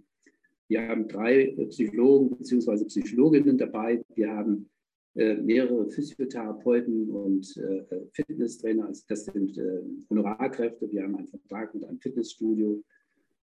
Wir 0.67 0.87
haben 0.87 1.07
drei 1.07 1.55
Psychologen 1.69 2.37
bzw. 2.37 2.85
Psychologinnen 2.85 3.57
dabei. 3.57 4.03
Wir 4.15 4.29
haben 4.29 4.69
mehrere 5.17 5.89
Physiotherapeuten 5.89 7.09
und 7.09 7.57
äh, 7.57 7.83
Fitnesstrainer. 8.13 8.85
Also 8.85 9.03
das 9.07 9.25
sind 9.25 9.57
äh, 9.57 9.81
Honorarkräfte. 10.09 10.91
Wir 10.91 11.03
haben 11.03 11.15
einen 11.15 11.27
Vertrag 11.27 11.73
mit 11.73 11.83
einem 11.85 11.99
Fitnessstudio. 11.99 12.83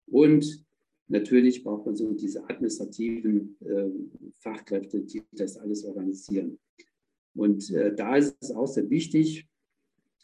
Und 0.07 0.65
natürlich 1.07 1.63
braucht 1.63 1.87
man 1.87 1.95
so 1.95 2.13
diese 2.13 2.43
administrativen 2.47 3.57
äh, 3.61 3.89
Fachkräfte, 4.37 5.01
die 5.01 5.23
das 5.31 5.57
alles 5.57 5.83
organisieren. 5.83 6.59
Und 7.35 7.71
äh, 7.71 7.95
da 7.95 8.15
ist 8.15 8.37
es 8.41 8.51
auch 8.51 8.67
sehr 8.67 8.89
wichtig. 8.89 9.47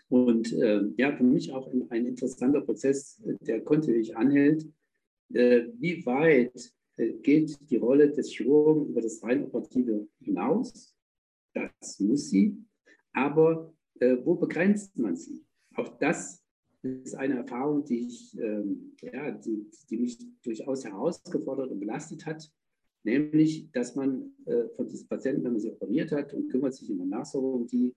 Und 0.10 0.54
äh, 0.54 0.82
ja, 0.98 1.16
für 1.16 1.24
mich 1.24 1.52
auch 1.54 1.72
ein 1.90 2.06
interessanter 2.06 2.62
Prozess, 2.62 3.22
der 3.24 3.62
kontinuierlich 3.62 4.16
anhält. 4.16 4.68
Äh, 5.34 5.70
wie 5.80 6.06
weit 6.06 6.74
äh, 6.98 7.14
geht 7.14 7.58
die 7.70 7.78
Rolle 7.78 8.12
des 8.12 8.30
Chirurgen 8.30 8.90
über 8.90 9.02
das 9.02 9.24
rein 9.24 9.46
operative 9.46 10.08
hinaus? 10.20 10.96
Das 11.54 12.00
muss 12.00 12.30
sie. 12.30 12.58
Aber 13.14 13.74
äh, 14.00 14.18
wo 14.24 14.36
begrenzt 14.36 14.98
man 14.98 15.16
sie? 15.16 15.46
Auch 15.76 15.98
das 16.00 16.44
ist 16.82 17.16
eine 17.16 17.38
Erfahrung, 17.38 17.86
die, 17.86 18.08
ich, 18.08 18.38
ähm, 18.40 18.96
ja, 19.02 19.32
die, 19.32 19.70
die 19.90 19.98
mich 19.98 20.18
durchaus 20.42 20.84
herausgefordert 20.84 21.72
und 21.72 21.80
belastet 21.80 22.26
hat 22.26 22.52
nämlich, 23.04 23.72
dass 23.72 23.96
man 23.96 24.34
äh, 24.46 24.68
von 24.76 24.88
diesen 24.88 25.08
Patienten, 25.08 25.44
wenn 25.44 25.54
man 25.54 25.62
sie 25.62 25.72
operiert 25.72 26.12
hat 26.12 26.34
und 26.34 26.50
kümmert 26.50 26.74
sich 26.74 26.90
in 26.90 26.98
der 26.98 27.08
Nachsorgung, 27.08 27.68
die 27.68 27.94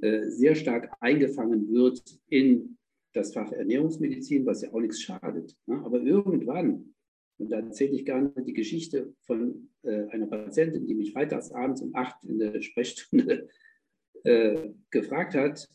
äh, 0.00 0.28
sehr 0.28 0.54
stark 0.54 0.90
eingefangen 1.00 1.70
wird 1.72 2.02
in 2.28 2.76
das 3.12 3.32
Fach 3.32 3.50
Ernährungsmedizin, 3.52 4.46
was 4.46 4.62
ja 4.62 4.72
auch 4.72 4.80
nichts 4.80 5.00
schadet. 5.00 5.56
Ne? 5.66 5.82
Aber 5.84 6.00
irgendwann, 6.00 6.94
und 7.40 7.50
da 7.50 7.60
erzähle 7.60 7.92
ich 7.92 8.04
gerne 8.04 8.32
die 8.46 8.52
Geschichte 8.52 9.14
von 9.22 9.70
äh, 9.82 10.06
einer 10.08 10.26
Patientin, 10.26 10.86
die 10.86 10.94
mich 10.94 11.12
freitags 11.12 11.50
abends 11.52 11.80
um 11.80 11.94
acht 11.94 12.22
in 12.24 12.38
der 12.38 12.60
Sprechstunde 12.60 13.48
äh, 14.24 14.70
gefragt 14.90 15.34
hat, 15.34 15.66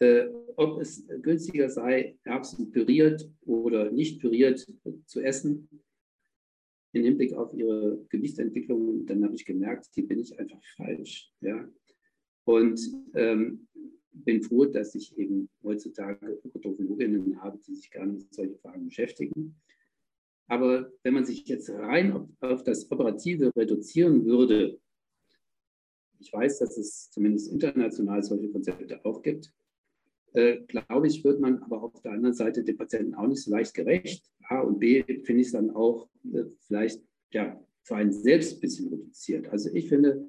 äh, 0.00 0.26
ob 0.56 0.80
es 0.80 1.06
günstiger 1.22 1.70
sei, 1.70 2.18
Erbsen 2.24 2.70
püriert 2.72 3.30
oder 3.42 3.90
nicht 3.92 4.20
püriert 4.20 4.66
zu 5.06 5.20
essen 5.20 5.68
im 6.92 7.02
Hinblick 7.02 7.32
auf 7.34 7.52
ihre 7.54 8.04
Gewichtsentwicklung, 8.08 9.04
dann 9.06 9.24
habe 9.24 9.34
ich 9.34 9.44
gemerkt, 9.44 9.88
die 9.96 10.02
bin 10.02 10.20
ich 10.20 10.38
einfach 10.38 10.62
falsch. 10.76 11.32
Ja? 11.40 11.68
Und 12.44 12.80
ähm, 13.14 13.66
bin 14.12 14.42
froh, 14.42 14.64
dass 14.64 14.94
ich 14.94 15.16
eben 15.18 15.48
heutzutage 15.62 16.40
Ökotrophologinnen 16.44 17.42
habe, 17.42 17.58
die 17.66 17.74
sich 17.74 17.90
gerne 17.90 18.12
mit 18.12 18.32
solchen 18.32 18.56
Fragen 18.58 18.84
beschäftigen. 18.84 19.56
Aber 20.46 20.90
wenn 21.02 21.14
man 21.14 21.24
sich 21.24 21.46
jetzt 21.46 21.70
rein 21.70 22.28
auf, 22.40 22.62
das 22.62 22.90
Operative 22.90 23.50
reduzieren 23.56 24.24
würde, 24.26 24.78
ich 26.18 26.32
weiß, 26.32 26.58
dass 26.58 26.76
es 26.76 27.10
zumindest 27.10 27.50
international 27.50 28.22
solche 28.22 28.50
Konzepte 28.50 29.04
auch 29.04 29.22
gibt, 29.22 29.52
äh, 30.32 30.60
glaube 30.66 31.06
ich, 31.06 31.24
wird 31.24 31.40
man 31.40 31.62
aber 31.62 31.82
auf 31.82 32.00
der 32.02 32.12
anderen 32.12 32.34
Seite 32.34 32.64
den 32.64 32.76
Patienten 32.76 33.14
auch 33.14 33.26
nicht 33.26 33.42
so 33.42 33.50
leicht 33.50 33.74
gerecht. 33.74 34.24
A 34.48 34.60
und 34.60 34.80
B 34.80 35.02
finde 35.02 35.40
ich 35.40 35.48
es 35.48 35.52
dann 35.52 35.70
auch 35.70 36.08
äh, 36.32 36.44
vielleicht 36.66 37.02
ja, 37.32 37.60
für 37.82 37.96
einen 37.96 38.12
selbst 38.12 38.54
ein 38.54 38.60
bisschen 38.60 38.88
reduziert. 38.88 39.48
Also 39.48 39.70
ich 39.72 39.88
finde 39.88 40.28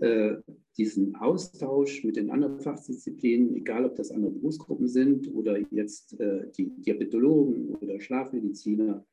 äh, 0.00 0.36
diesen 0.76 1.14
Austausch 1.16 2.04
mit 2.04 2.16
den 2.16 2.30
anderen 2.30 2.60
Fachdisziplinen, 2.60 3.54
egal 3.54 3.84
ob 3.84 3.96
das 3.96 4.10
andere 4.10 4.32
Berufsgruppen 4.32 4.88
sind 4.88 5.32
oder 5.32 5.58
jetzt 5.72 6.18
äh, 6.18 6.50
die 6.56 6.70
Diabetologen 6.82 7.74
oder 7.76 8.00
Schlafmediziner, 8.00 9.04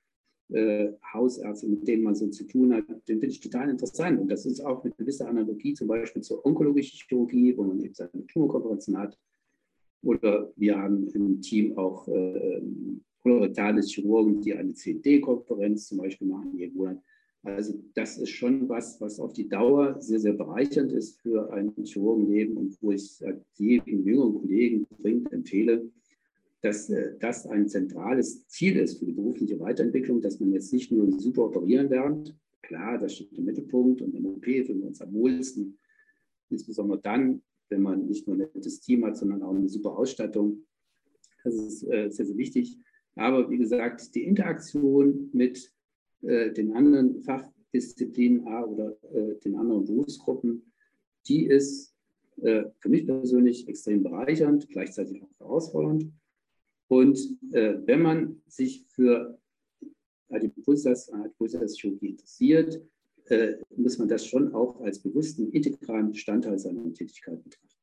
äh, 0.54 0.94
Hausärzte, 1.14 1.68
mit 1.68 1.88
denen 1.88 2.04
man 2.04 2.16
so 2.16 2.28
zu 2.28 2.46
tun 2.46 2.74
hat, 2.74 2.86
den 3.08 3.20
finde 3.20 3.28
ich 3.28 3.40
total 3.40 3.70
interessant. 3.70 4.20
Und 4.20 4.30
das 4.30 4.46
ist 4.46 4.62
auch 4.62 4.84
eine 4.84 4.94
gewisse 4.94 5.28
Analogie 5.28 5.74
zum 5.74 5.88
Beispiel 5.88 6.22
zur 6.22 6.46
onkologischen 6.46 7.00
Chirurgie, 7.08 7.56
wo 7.58 7.64
man 7.64 7.80
eben 7.80 7.94
seine 7.94 8.26
Tumorkonferenzen 8.28 8.98
hat. 8.98 9.18
Oder 10.04 10.52
wir 10.56 10.78
haben 10.78 11.08
im 11.10 11.42
Team 11.42 11.78
auch 11.78 12.08
äh, 12.08 12.62
Chirurgen, 13.24 14.42
die 14.42 14.54
eine 14.54 14.74
CD-Konferenz 14.74 15.88
zum 15.88 16.00
Beispiel 16.00 16.28
machen 16.28 16.58
jeden 16.58 16.78
Monat. 16.78 17.02
Also 17.44 17.74
das 17.96 18.18
ist 18.18 18.30
schon 18.30 18.70
was, 18.70 19.02
was 19.02 19.20
auf 19.20 19.34
die 19.34 19.50
Dauer 19.50 20.00
sehr, 20.00 20.20
sehr 20.20 20.34
bereichernd 20.34 20.92
ist 20.92 21.20
für 21.22 21.52
ein 21.52 21.74
Chirurgenleben 21.84 22.56
und 22.56 22.78
wo 22.82 22.92
ich 22.92 23.20
jedem 23.58 24.04
jüngeren 24.06 24.42
Kollegen 24.42 24.88
dringend 25.02 25.34
empfehle, 25.34 25.90
dass 26.62 26.90
äh, 26.90 27.18
das 27.20 27.48
ein 27.48 27.68
zentrales 27.68 28.48
Ziel 28.48 28.78
ist 28.78 29.00
für 29.00 29.06
die 29.06 29.14
berufliche 29.14 29.60
Weiterentwicklung, 29.60 30.22
dass 30.22 30.40
man 30.40 30.52
jetzt 30.52 30.72
nicht 30.72 30.92
nur 30.92 31.20
super 31.20 31.46
operieren 31.46 31.90
lernt. 31.90 32.36
Klar, 32.62 33.00
das 33.00 33.16
steht 33.16 33.34
im 33.38 33.46
Mittelpunkt 33.46 34.02
und 34.02 34.16
im 34.16 34.26
OP 34.28 34.46
fühlen 34.46 34.80
wir 34.80 34.88
uns 34.88 35.02
am 35.02 35.14
wohlsten. 35.14 35.78
Insbesondere 36.50 37.02
dann, 37.02 37.42
wenn 37.70 37.82
man 37.82 38.06
nicht 38.06 38.28
nur 38.28 38.36
ein 38.36 38.50
nettes 38.54 38.80
Team 38.80 39.06
hat, 39.06 39.18
sondern 39.18 39.42
auch 39.42 39.56
eine 39.56 39.70
super 39.70 39.98
Ausstattung. 39.98 40.64
Das 41.44 41.56
ist 41.56 41.84
äh, 41.84 42.10
sehr, 42.10 42.26
sehr 42.26 42.38
wichtig. 42.38 42.78
Aber 43.16 43.50
wie 43.50 43.58
gesagt, 43.58 44.14
die 44.14 44.24
Interaktion 44.24 45.30
mit 45.34 45.74
äh, 46.22 46.52
den 46.52 46.74
anderen 46.74 47.22
Fachdisziplinen 47.22 48.42
oder 48.42 48.98
den 49.44 49.56
anderen 49.56 49.86
Berufsgruppen, 49.86 50.72
die 51.28 51.46
ist 51.46 51.96
für 52.36 52.90
mich 52.90 53.06
persönlich 53.06 53.68
extrem 53.68 54.04
bereichernd, 54.04 54.68
gleichzeitig 54.68 55.22
auch 55.24 55.40
herausfordernd. 55.40 56.12
Und 56.92 57.18
äh, 57.54 57.76
wenn 57.86 58.02
man 58.02 58.42
sich 58.48 58.86
für 58.90 59.40
Adipulsas-Chirurgie 60.28 62.10
interessiert, 62.10 62.82
äh, 63.28 63.54
muss 63.78 63.98
man 63.98 64.10
das 64.10 64.28
schon 64.28 64.54
auch 64.54 64.82
als 64.82 65.00
bewussten 65.00 65.54
integralen 65.54 66.12
Bestandteil 66.12 66.60
seiner 66.60 66.92
Tätigkeit 66.92 67.42
betrachten. 67.46 67.81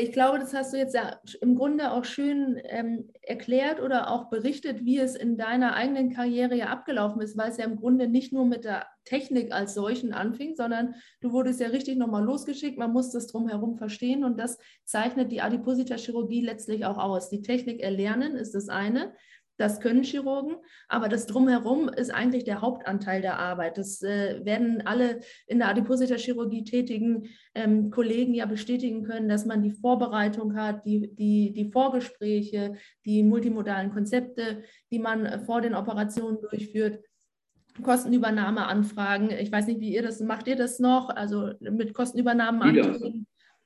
Ich 0.00 0.12
glaube, 0.12 0.38
das 0.38 0.54
hast 0.54 0.72
du 0.72 0.76
jetzt 0.76 0.94
ja 0.94 1.20
im 1.40 1.56
Grunde 1.56 1.92
auch 1.92 2.04
schön 2.04 2.60
ähm, 2.64 3.10
erklärt 3.22 3.80
oder 3.80 4.10
auch 4.10 4.30
berichtet, 4.30 4.84
wie 4.84 4.98
es 4.98 5.14
in 5.14 5.36
deiner 5.36 5.74
eigenen 5.74 6.12
Karriere 6.14 6.54
ja 6.56 6.66
abgelaufen 6.66 7.20
ist, 7.20 7.36
weil 7.36 7.50
es 7.50 7.56
ja 7.56 7.64
im 7.64 7.76
Grunde 7.76 8.08
nicht 8.08 8.32
nur 8.32 8.46
mit 8.46 8.64
der 8.64 8.86
Technik 9.04 9.52
als 9.52 9.74
solchen 9.74 10.12
anfing, 10.12 10.54
sondern 10.54 10.94
du 11.20 11.32
wurdest 11.32 11.60
ja 11.60 11.68
richtig 11.68 11.96
nochmal 11.96 12.24
losgeschickt, 12.24 12.78
man 12.78 12.92
muss 12.92 13.10
das 13.10 13.26
drumherum 13.26 13.76
verstehen 13.76 14.24
und 14.24 14.38
das 14.38 14.58
zeichnet 14.84 15.32
die 15.32 15.40
Adipositas-Chirurgie 15.40 16.44
letztlich 16.44 16.84
auch 16.84 16.98
aus. 16.98 17.30
Die 17.30 17.42
Technik 17.42 17.80
erlernen 17.80 18.36
ist 18.36 18.54
das 18.54 18.68
eine, 18.68 19.14
Das 19.58 19.80
können 19.80 20.04
Chirurgen, 20.04 20.56
aber 20.88 21.08
das 21.08 21.26
Drumherum 21.26 21.88
ist 21.88 22.14
eigentlich 22.14 22.44
der 22.44 22.60
Hauptanteil 22.60 23.20
der 23.22 23.40
Arbeit. 23.40 23.76
Das 23.76 24.00
äh, 24.02 24.44
werden 24.44 24.86
alle 24.86 25.18
in 25.48 25.58
der 25.58 25.68
Adipositas-Chirurgie 25.68 26.62
tätigen 26.62 27.28
ähm, 27.56 27.90
Kollegen 27.90 28.34
ja 28.34 28.46
bestätigen 28.46 29.02
können, 29.02 29.28
dass 29.28 29.46
man 29.46 29.64
die 29.64 29.72
Vorbereitung 29.72 30.54
hat, 30.54 30.86
die, 30.86 31.12
die, 31.12 31.52
die 31.52 31.72
Vorgespräche, 31.72 32.74
die 33.04 33.24
multimodalen 33.24 33.92
Konzepte, 33.92 34.62
die 34.92 35.00
man 35.00 35.44
vor 35.44 35.60
den 35.60 35.74
Operationen 35.74 36.40
durchführt. 36.40 37.00
Kostenübernahmeanfragen. 37.82 39.30
Ich 39.30 39.50
weiß 39.50 39.66
nicht, 39.66 39.80
wie 39.80 39.92
ihr 39.92 40.02
das 40.02 40.20
macht. 40.20 40.46
Ihr 40.46 40.56
das 40.56 40.78
noch? 40.78 41.10
Also 41.10 41.50
mit 41.60 41.94
Kostenübernahmen 41.94 42.72
wieder, 42.72 43.12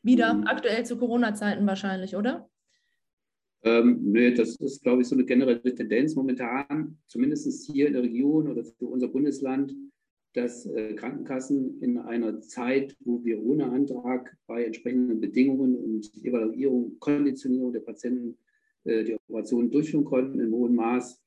wieder 0.03 0.35
mhm. 0.35 0.47
aktuell 0.47 0.87
zu 0.87 0.97
Corona-Zeiten 0.97 1.67
wahrscheinlich, 1.67 2.17
oder? 2.17 2.49
Ähm, 3.64 4.00
nee, 4.02 4.35
das 4.35 4.57
ist, 4.57 4.83
glaube 4.83 5.02
ich, 5.02 5.09
so 5.09 5.14
eine 5.14 5.25
generelle 5.25 5.75
Tendenz 5.75 6.16
momentan, 6.16 6.99
zumindest 7.07 7.71
hier 7.71 7.87
in 7.87 7.92
der 7.92 8.02
Region 8.02 8.49
oder 8.49 8.64
für 8.64 8.87
unser 8.87 9.09
Bundesland, 9.09 9.75
dass 10.35 10.66
äh, 10.66 10.95
Krankenkassen 10.95 11.81
in 11.81 11.99
einer 11.99 12.40
Zeit, 12.40 12.97
wo 13.00 13.23
wir 13.25 13.40
ohne 13.42 13.71
Antrag 13.71 14.37
bei 14.47 14.64
entsprechenden 14.64 15.21
Bedingungen 15.21 15.76
und 15.76 16.11
Evaluierung, 16.25 16.99
Konditionierung 16.99 17.73
der 17.73 17.81
Patienten 17.81 18.37
äh, 18.85 19.04
die 19.04 19.14
Operationen 19.14 19.71
durchführen 19.71 20.04
konnten 20.04 20.40
im 20.40 20.52
hohen 20.52 20.75
Maß, 20.75 21.21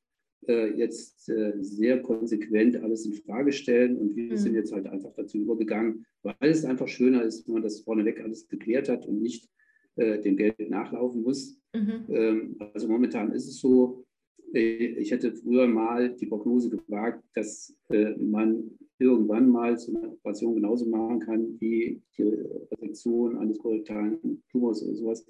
äh, 0.48 0.74
jetzt 0.76 1.30
äh, 1.30 1.54
sehr 1.62 2.02
konsequent 2.02 2.78
alles 2.78 3.06
in 3.06 3.14
Frage 3.14 3.52
stellen. 3.52 3.98
Und 3.98 4.16
wir 4.16 4.32
mhm. 4.32 4.38
sind 4.38 4.56
jetzt 4.56 4.74
halt 4.74 4.88
einfach 4.88 5.14
dazu 5.14 5.38
übergegangen, 5.38 6.06
weil 6.24 6.50
es 6.50 6.66
einfach 6.66 6.88
schöner 6.88 7.24
ist, 7.24 7.48
wenn 7.48 7.54
man 7.54 7.64
das 7.64 7.82
vorneweg 7.82 8.22
alles 8.22 8.48
geklärt 8.48 8.90
hat 8.90 9.06
und 9.08 9.22
nicht 9.22 9.48
äh, 9.96 10.22
dem 10.22 10.38
Geld 10.38 10.70
nachlaufen 10.70 11.24
muss. 11.24 11.58
Mhm. 11.74 12.06
Ähm, 12.10 12.56
also 12.74 12.88
momentan 12.88 13.32
ist 13.32 13.48
es 13.48 13.60
so, 13.60 14.06
äh, 14.54 15.00
ich 15.00 15.12
hätte 15.12 15.34
früher 15.34 15.68
mal 15.68 16.16
die 16.16 16.26
Prognose 16.26 16.70
gewagt, 16.70 17.24
dass 17.34 17.76
äh, 17.90 18.16
man 18.18 18.72
irgendwann 18.98 19.50
mal 19.50 19.78
so 19.78 19.96
eine 19.96 20.12
Operation 20.12 20.56
genauso 20.56 20.86
machen 20.86 21.20
kann 21.20 21.60
wie 21.60 22.02
die 22.18 22.24
Resektion 22.72 23.38
eines 23.38 23.58
kolorektalen 23.58 24.44
Tumors 24.50 24.84
oder 24.84 24.96
sowas. 24.96 25.26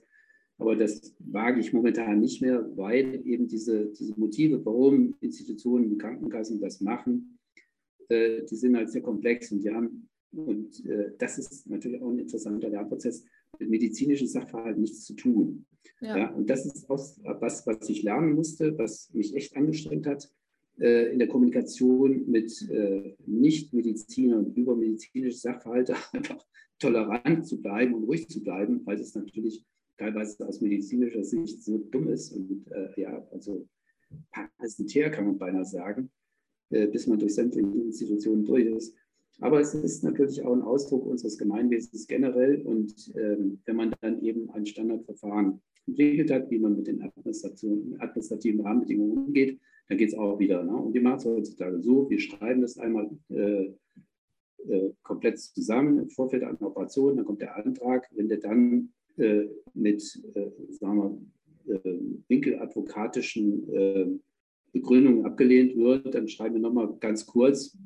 Aber 0.57 0.75
das 0.75 1.13
wage 1.19 1.59
ich 1.59 1.73
momentan 1.73 2.21
nicht 2.21 2.41
mehr, 2.41 2.65
weil 2.77 3.21
eben 3.25 3.47
diese, 3.47 3.87
diese 3.87 4.17
Motive, 4.17 4.63
warum 4.65 5.15
Institutionen 5.19 5.91
wie 5.91 5.97
Krankenkassen 5.97 6.61
das 6.61 6.79
machen, 6.79 7.39
äh, 8.07 8.43
die 8.43 8.55
sind 8.55 8.77
halt 8.77 8.89
sehr 8.89 9.01
komplex 9.01 9.51
und 9.51 9.63
die 9.63 9.71
haben, 9.71 10.07
und 10.31 10.85
äh, 10.85 11.11
das 11.17 11.37
ist 11.37 11.67
natürlich 11.67 12.01
auch 12.01 12.09
ein 12.09 12.19
interessanter 12.19 12.69
Lernprozess, 12.69 13.25
mit 13.59 13.69
medizinischen 13.69 14.27
Sachverhalten 14.27 14.81
nichts 14.81 15.03
zu 15.03 15.13
tun. 15.13 15.65
Ja. 16.01 16.17
ja. 16.17 16.33
und 16.33 16.49
das 16.49 16.65
ist 16.65 16.89
auch 16.89 16.99
was, 17.39 17.65
was 17.65 17.89
ich 17.89 18.03
lernen 18.03 18.33
musste, 18.33 18.77
was 18.77 19.13
mich 19.13 19.35
echt 19.35 19.55
angestrengt 19.55 20.07
hat, 20.07 20.29
äh, 20.79 21.11
in 21.11 21.19
der 21.19 21.27
Kommunikation 21.27 22.29
mit 22.29 22.69
äh, 22.69 23.15
Nicht-Medizinern 23.25 24.53
über 24.53 24.75
medizinische 24.75 25.37
Sachverhalte 25.37 25.95
einfach 26.13 26.45
tolerant 26.79 27.47
zu 27.47 27.61
bleiben 27.61 27.93
und 27.93 28.03
ruhig 28.03 28.27
zu 28.27 28.43
bleiben, 28.43 28.81
weil 28.85 28.99
es 28.99 29.15
natürlich 29.15 29.65
teilweise 29.97 30.45
aus 30.45 30.59
medizinischer 30.59 31.23
Sicht 31.23 31.63
so 31.63 31.77
dumm 31.77 32.09
ist 32.09 32.31
und 32.33 32.67
äh, 32.71 32.99
ja, 32.99 33.25
also 33.31 33.67
parasitär 34.31 35.09
kann 35.11 35.25
man 35.25 35.37
beinahe 35.37 35.65
sagen, 35.65 36.11
äh, 36.69 36.87
bis 36.87 37.07
man 37.07 37.19
durch 37.19 37.35
sämtliche 37.35 37.67
Institutionen 37.69 38.43
durch 38.43 38.65
ist. 38.65 38.95
Aber 39.41 39.59
es 39.59 39.73
ist 39.73 40.03
natürlich 40.03 40.41
auch 40.43 40.53
ein 40.53 40.61
Ausdruck 40.61 41.05
unseres 41.05 41.37
Gemeinwesens 41.37 42.07
generell. 42.07 42.61
Und 42.61 43.13
ähm, 43.15 43.59
wenn 43.65 43.75
man 43.75 43.93
dann 44.01 44.21
eben 44.21 44.49
ein 44.51 44.65
Standardverfahren 44.65 45.61
entwickelt 45.87 46.31
hat, 46.31 46.49
wie 46.49 46.59
man 46.59 46.75
mit 46.75 46.87
den 46.87 47.01
administrativen 47.01 48.61
Rahmenbedingungen 48.61 49.17
umgeht, 49.17 49.59
dann 49.87 49.97
geht 49.97 50.09
es 50.09 50.17
auch 50.17 50.39
wieder. 50.39 50.63
Ne? 50.63 50.75
Und 50.75 50.93
wir 50.93 51.01
machen 51.01 51.17
es 51.17 51.25
heutzutage 51.25 51.81
so, 51.81 52.09
wir 52.09 52.19
schreiben 52.19 52.61
das 52.61 52.77
einmal 52.77 53.09
äh, 53.29 53.71
äh, 54.67 54.93
komplett 55.03 55.39
zusammen 55.39 55.99
im 55.99 56.09
Vorfeld 56.09 56.43
einer 56.43 56.61
Operation, 56.61 57.17
dann 57.17 57.25
kommt 57.25 57.41
der 57.41 57.55
Antrag, 57.55 58.09
wenn 58.15 58.29
der 58.29 58.39
dann 58.39 58.89
äh, 59.17 59.45
mit, 59.73 60.01
äh, 60.33 60.49
sagen 60.71 60.97
wir, 61.65 61.75
äh, 61.75 61.99
winkeladvokatischen 62.27 63.73
äh, 63.73 64.07
Begründungen 64.71 65.25
abgelehnt 65.25 65.75
wird, 65.75 66.13
dann 66.15 66.27
schreiben 66.27 66.55
wir 66.55 66.61
nochmal 66.61 66.95
ganz 66.99 67.25
kurz, 67.25 67.77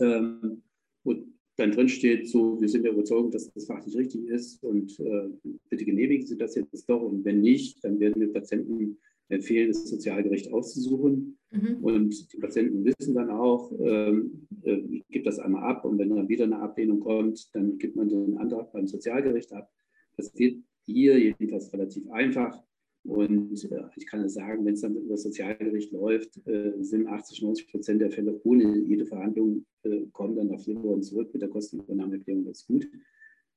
ähm, 0.00 0.62
und 1.04 1.34
dann 1.56 1.72
drin 1.72 1.88
steht, 1.88 2.28
so, 2.28 2.60
wir 2.60 2.68
sind 2.68 2.84
der 2.84 2.92
Überzeugung, 2.92 3.30
dass 3.30 3.52
das 3.52 3.66
fachlich 3.66 3.96
richtig 3.96 4.26
ist 4.28 4.62
und 4.62 4.98
äh, 5.00 5.28
bitte 5.68 5.84
genehmigen 5.84 6.26
Sie 6.26 6.36
das 6.36 6.54
jetzt 6.54 6.88
doch. 6.88 7.02
Und 7.02 7.24
wenn 7.24 7.40
nicht, 7.40 7.82
dann 7.82 7.98
werden 7.98 8.20
wir 8.20 8.32
Patienten 8.32 8.98
empfehlen, 9.28 9.68
das 9.68 9.88
Sozialgericht 9.88 10.52
auszusuchen. 10.52 11.36
Mhm. 11.50 11.78
Und 11.82 12.32
die 12.32 12.38
Patienten 12.38 12.84
wissen 12.84 13.14
dann 13.14 13.30
auch, 13.30 13.72
ähm, 13.80 14.46
äh, 14.62 14.76
ich 14.90 15.08
gebe 15.08 15.24
das 15.24 15.38
einmal 15.38 15.64
ab 15.64 15.84
und 15.84 15.98
wenn 15.98 16.10
dann 16.10 16.28
wieder 16.28 16.44
eine 16.44 16.60
Ablehnung 16.60 17.00
kommt, 17.00 17.54
dann 17.54 17.78
gibt 17.78 17.96
man 17.96 18.08
den 18.08 18.38
Antrag 18.38 18.72
beim 18.72 18.86
Sozialgericht 18.86 19.52
ab. 19.52 19.70
Das 20.16 20.32
geht 20.32 20.62
hier 20.86 21.18
jedenfalls 21.18 21.72
relativ 21.72 22.08
einfach. 22.10 22.62
Und 23.08 23.64
äh, 23.72 23.84
ich 23.96 24.06
kann 24.06 24.28
sagen, 24.28 24.66
wenn 24.66 24.74
es 24.74 24.82
dann 24.82 24.94
über 24.94 25.14
das 25.14 25.22
Sozialgericht 25.22 25.92
läuft, 25.92 26.46
äh, 26.46 26.74
sind 26.80 27.06
80, 27.06 27.40
90 27.42 27.70
Prozent 27.70 28.02
der 28.02 28.10
Fälle 28.10 28.38
ohne 28.44 28.80
jede 28.80 29.06
Verhandlung, 29.06 29.64
äh, 29.82 30.02
kommen 30.12 30.36
dann 30.36 30.48
nach 30.48 30.60
vier 30.60 30.80
Wochen 30.82 31.02
zurück 31.02 31.30
mit 31.32 31.40
der 31.40 31.48
Kostenübernahmeerklärung. 31.48 32.44
Das 32.44 32.58
ist 32.58 32.66
gut. 32.66 32.86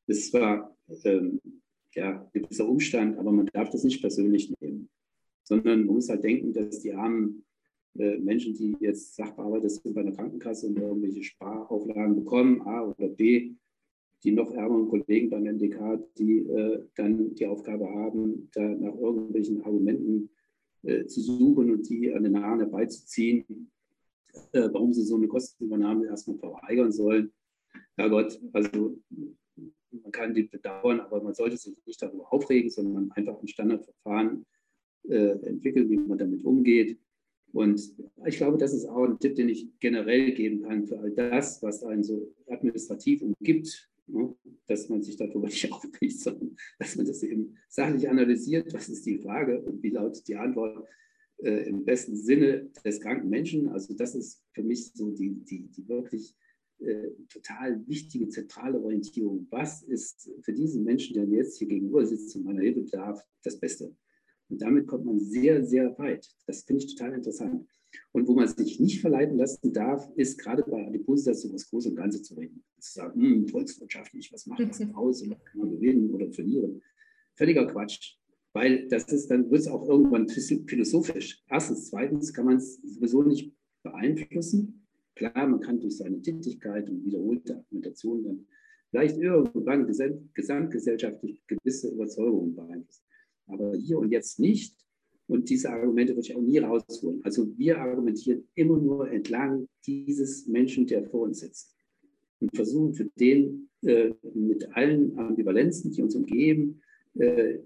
Das 0.08 0.18
ist 0.18 0.32
zwar 0.32 0.78
ähm, 1.04 1.42
ja, 1.94 2.30
ein 2.34 2.42
gewisser 2.42 2.68
Umstand, 2.68 3.18
aber 3.18 3.34
man 3.34 3.48
darf 3.48 3.70
das 3.70 3.84
nicht 3.84 4.00
persönlich 4.00 4.54
nehmen, 4.62 4.90
sondern 5.44 5.86
man 5.86 5.96
muss 5.96 6.08
halt 6.08 6.24
denken, 6.24 6.54
dass 6.54 6.80
die 6.80 6.94
armen 6.94 7.44
äh, 7.98 8.20
Menschen, 8.20 8.54
die 8.54 8.78
jetzt 8.80 9.16
Sachbearbeiter 9.16 9.70
sind 9.70 9.94
bei 9.94 10.00
einer 10.00 10.14
Krankenkasse 10.14 10.68
und 10.68 10.80
irgendwelche 10.80 11.24
Sparauflagen 11.24 12.16
bekommen, 12.16 12.62
A 12.62 12.86
oder 12.86 13.10
B, 13.10 13.56
die 14.24 14.32
noch 14.32 14.52
ärmeren 14.52 14.88
Kollegen 14.90 15.30
beim 15.30 15.46
NDK, 15.46 16.00
die 16.18 16.40
äh, 16.40 16.84
dann 16.96 17.34
die 17.36 17.48
Aufgabe 17.48 17.90
haben, 17.90 18.50
da 18.54 18.62
nach 18.62 18.96
irgendwelchen 18.96 19.64
Argumenten 19.64 20.30
äh, 20.84 21.06
zu 21.06 21.22
suchen 21.22 21.72
und 21.72 21.90
die 21.90 22.14
an 22.14 22.24
den 22.24 22.42
Haaren 22.42 22.60
herbeizuziehen, 22.60 23.72
äh, 24.52 24.70
warum 24.72 24.94
sie 24.94 25.04
so 25.04 25.16
eine 25.16 25.28
Kostenübernahme 25.28 26.06
erstmal 26.06 26.38
verweigern 26.38 26.92
sollen. 26.92 27.32
Herrgott, 27.98 28.40
also 28.54 28.98
man 29.92 30.12
kann 30.12 30.34
die 30.34 30.44
bedauern, 30.44 31.00
aber 31.00 31.22
man 31.22 31.34
sollte 31.34 31.58
sich 31.58 31.76
nicht 31.86 32.02
darüber 32.02 32.32
aufregen, 32.32 32.70
sondern 32.70 33.12
einfach 33.12 33.42
ein 33.42 33.48
Standardverfahren 33.48 34.46
äh, 35.08 35.32
entwickeln, 35.46 35.90
wie 35.90 35.98
man 35.98 36.18
damit 36.18 36.44
umgeht. 36.44 36.98
Und 37.54 37.82
ich 38.26 38.38
glaube, 38.38 38.58
das 38.58 38.74
ist 38.74 38.86
auch 38.86 39.04
ein 39.04 39.20
Tipp, 39.20 39.36
den 39.36 39.50
ich 39.50 39.68
generell 39.80 40.32
geben 40.32 40.62
kann 40.62 40.86
für 40.86 41.00
all 41.00 41.12
das, 41.12 41.62
was 41.62 41.84
einen 41.84 42.04
so 42.04 42.34
administrativ 42.48 43.22
umgibt, 43.22 43.91
Ne? 44.12 44.36
dass 44.68 44.90
man 44.90 45.02
sich 45.02 45.18
darüber 45.18 45.48
nicht 45.48 45.72
aufregt, 45.72 46.20
sondern 46.20 46.56
dass 46.80 46.96
man 46.96 47.06
das 47.06 47.24
eben 47.24 47.58
sachlich 47.68 48.10
analysiert. 48.10 48.74
Was 48.74 48.90
ist 48.90 49.06
die 49.06 49.20
Frage 49.20 49.62
und 49.62 49.84
wie 49.84 49.90
lautet 49.90 50.28
die 50.28 50.36
Antwort 50.36 50.88
äh, 51.38 51.68
im 51.68 51.84
besten 51.84 52.16
Sinne 52.16 52.72
des 52.84 53.00
kranken 53.00 53.30
Menschen? 53.30 53.70
Also, 53.70 53.94
das 53.94 54.16
ist 54.16 54.44
für 54.54 54.64
mich 54.64 54.92
so 54.94 55.12
die, 55.12 55.44
die, 55.44 55.68
die 55.68 55.88
wirklich 55.88 56.36
äh, 56.80 57.10
total 57.30 57.86
wichtige 57.88 58.30
zentrale 58.30 58.80
Orientierung. 58.82 59.48
Was 59.50 59.84
ist 59.84 60.32
für 60.42 60.54
diesen 60.54 60.84
Menschen, 60.84 61.14
der 61.14 61.26
jetzt 61.26 61.58
hier 61.58 61.68
gegenüber 61.68 62.06
sitzt 62.06 62.36
und 62.36 62.46
meiner 62.46 62.62
Hilfe 62.62 62.82
bedarf, 62.82 63.22
das 63.44 63.60
Beste? 63.60 63.96
Und 64.50 64.62
damit 64.62 64.88
kommt 64.88 65.06
man 65.06 65.20
sehr, 65.20 65.64
sehr 65.64 65.98
weit. 65.98 66.28
Das 66.46 66.64
finde 66.64 66.84
ich 66.84 66.96
total 66.96 67.14
interessant. 67.14 67.66
Und 68.12 68.28
wo 68.28 68.34
man 68.34 68.48
sich 68.48 68.80
nicht 68.80 69.02
verleiten 69.02 69.38
lassen 69.38 69.74
darf, 69.74 70.10
ist 70.16 70.38
gerade 70.38 70.64
bei 70.64 70.86
Adipositas 70.86 71.42
so 71.42 71.52
das 71.52 71.70
Große 71.70 71.90
und 71.90 71.96
Ganze 71.96 72.22
zu 72.22 72.36
reden. 72.36 72.64
Zu 72.80 72.94
sagen, 72.94 73.22
hm, 73.22 73.48
volkswirtschaftlich, 73.48 74.32
was 74.34 74.46
macht 74.46 74.68
das 74.68 74.82
aus 74.94 75.22
und 75.22 75.30
kann 75.46 75.60
man 75.60 75.72
gewinnen 75.72 76.12
oder 76.12 76.32
verlieren. 76.32 76.82
Völliger 77.36 77.68
Quatsch. 77.68 78.18
Weil 78.54 78.88
das 78.90 79.06
ist, 79.12 79.28
dann 79.32 79.50
wird 79.50 79.62
es 79.62 79.68
auch 79.68 79.88
irgendwann 79.88 80.28
philosophisch. 80.28 81.42
Erstens, 81.50 81.90
zweitens 81.90 82.34
kann 82.34 82.46
man 82.46 82.58
es 82.58 82.82
sowieso 82.82 83.24
nicht 83.24 83.54
beeinflussen. 83.82 84.86
Klar, 85.16 85.48
man 85.48 85.62
kann 85.62 85.80
durch 85.80 85.98
seine 85.98 86.22
Tätigkeit 86.22 86.90
und 86.90 87.06
wiederholte 87.06 87.58
Argumentation 87.58 88.24
dann 88.24 88.48
vielleicht 88.90 89.18
irgendwann 89.18 89.88
gesamtgesellschaftlich 90.34 91.42
gewisse 91.48 91.90
Überzeugungen 91.90 92.56
beeinflussen. 92.56 93.04
Aber 93.48 93.74
hier 93.76 94.00
und 94.00 94.12
jetzt 94.12 94.40
nicht. 94.40 94.76
Und 95.32 95.50
diese 95.50 95.70
Argumente 95.70 96.14
würde 96.14 96.28
ich 96.28 96.36
auch 96.36 96.42
nie 96.42 96.58
rausholen. 96.58 97.22
Also 97.24 97.58
wir 97.58 97.80
argumentieren 97.80 98.44
immer 98.54 98.78
nur 98.78 99.10
entlang 99.10 99.66
dieses 99.86 100.46
Menschen, 100.46 100.86
der 100.88 101.06
vor 101.06 101.22
uns 101.22 101.40
sitzt. 101.40 101.74
Und 102.42 102.54
versuchen 102.54 102.94
für 102.94 103.06
den 103.18 103.70
äh, 103.82 104.12
mit 104.34 104.76
allen 104.76 105.18
Ambivalenzen, 105.18 105.90
die 105.92 106.02
uns 106.02 106.16
umgeben, 106.16 106.82
äh, 107.14 107.60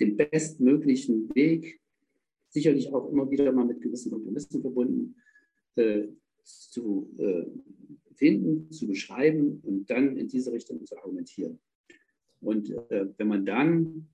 den 0.00 0.16
bestmöglichen 0.16 1.28
Weg, 1.34 1.82
sicherlich 2.48 2.90
auch 2.90 3.12
immer 3.12 3.30
wieder 3.30 3.52
mal 3.52 3.66
mit 3.66 3.82
gewissen 3.82 4.10
Kompromissen 4.10 4.62
verbunden, 4.62 5.14
äh, 5.76 6.04
zu 6.42 7.14
äh, 7.18 7.44
finden, 8.14 8.72
zu 8.72 8.86
beschreiben 8.86 9.60
und 9.62 9.90
dann 9.90 10.16
in 10.16 10.26
diese 10.26 10.52
Richtung 10.52 10.86
zu 10.86 10.96
argumentieren. 10.96 11.58
Und 12.40 12.70
äh, 12.88 13.08
wenn 13.18 13.28
man 13.28 13.44
dann 13.44 14.08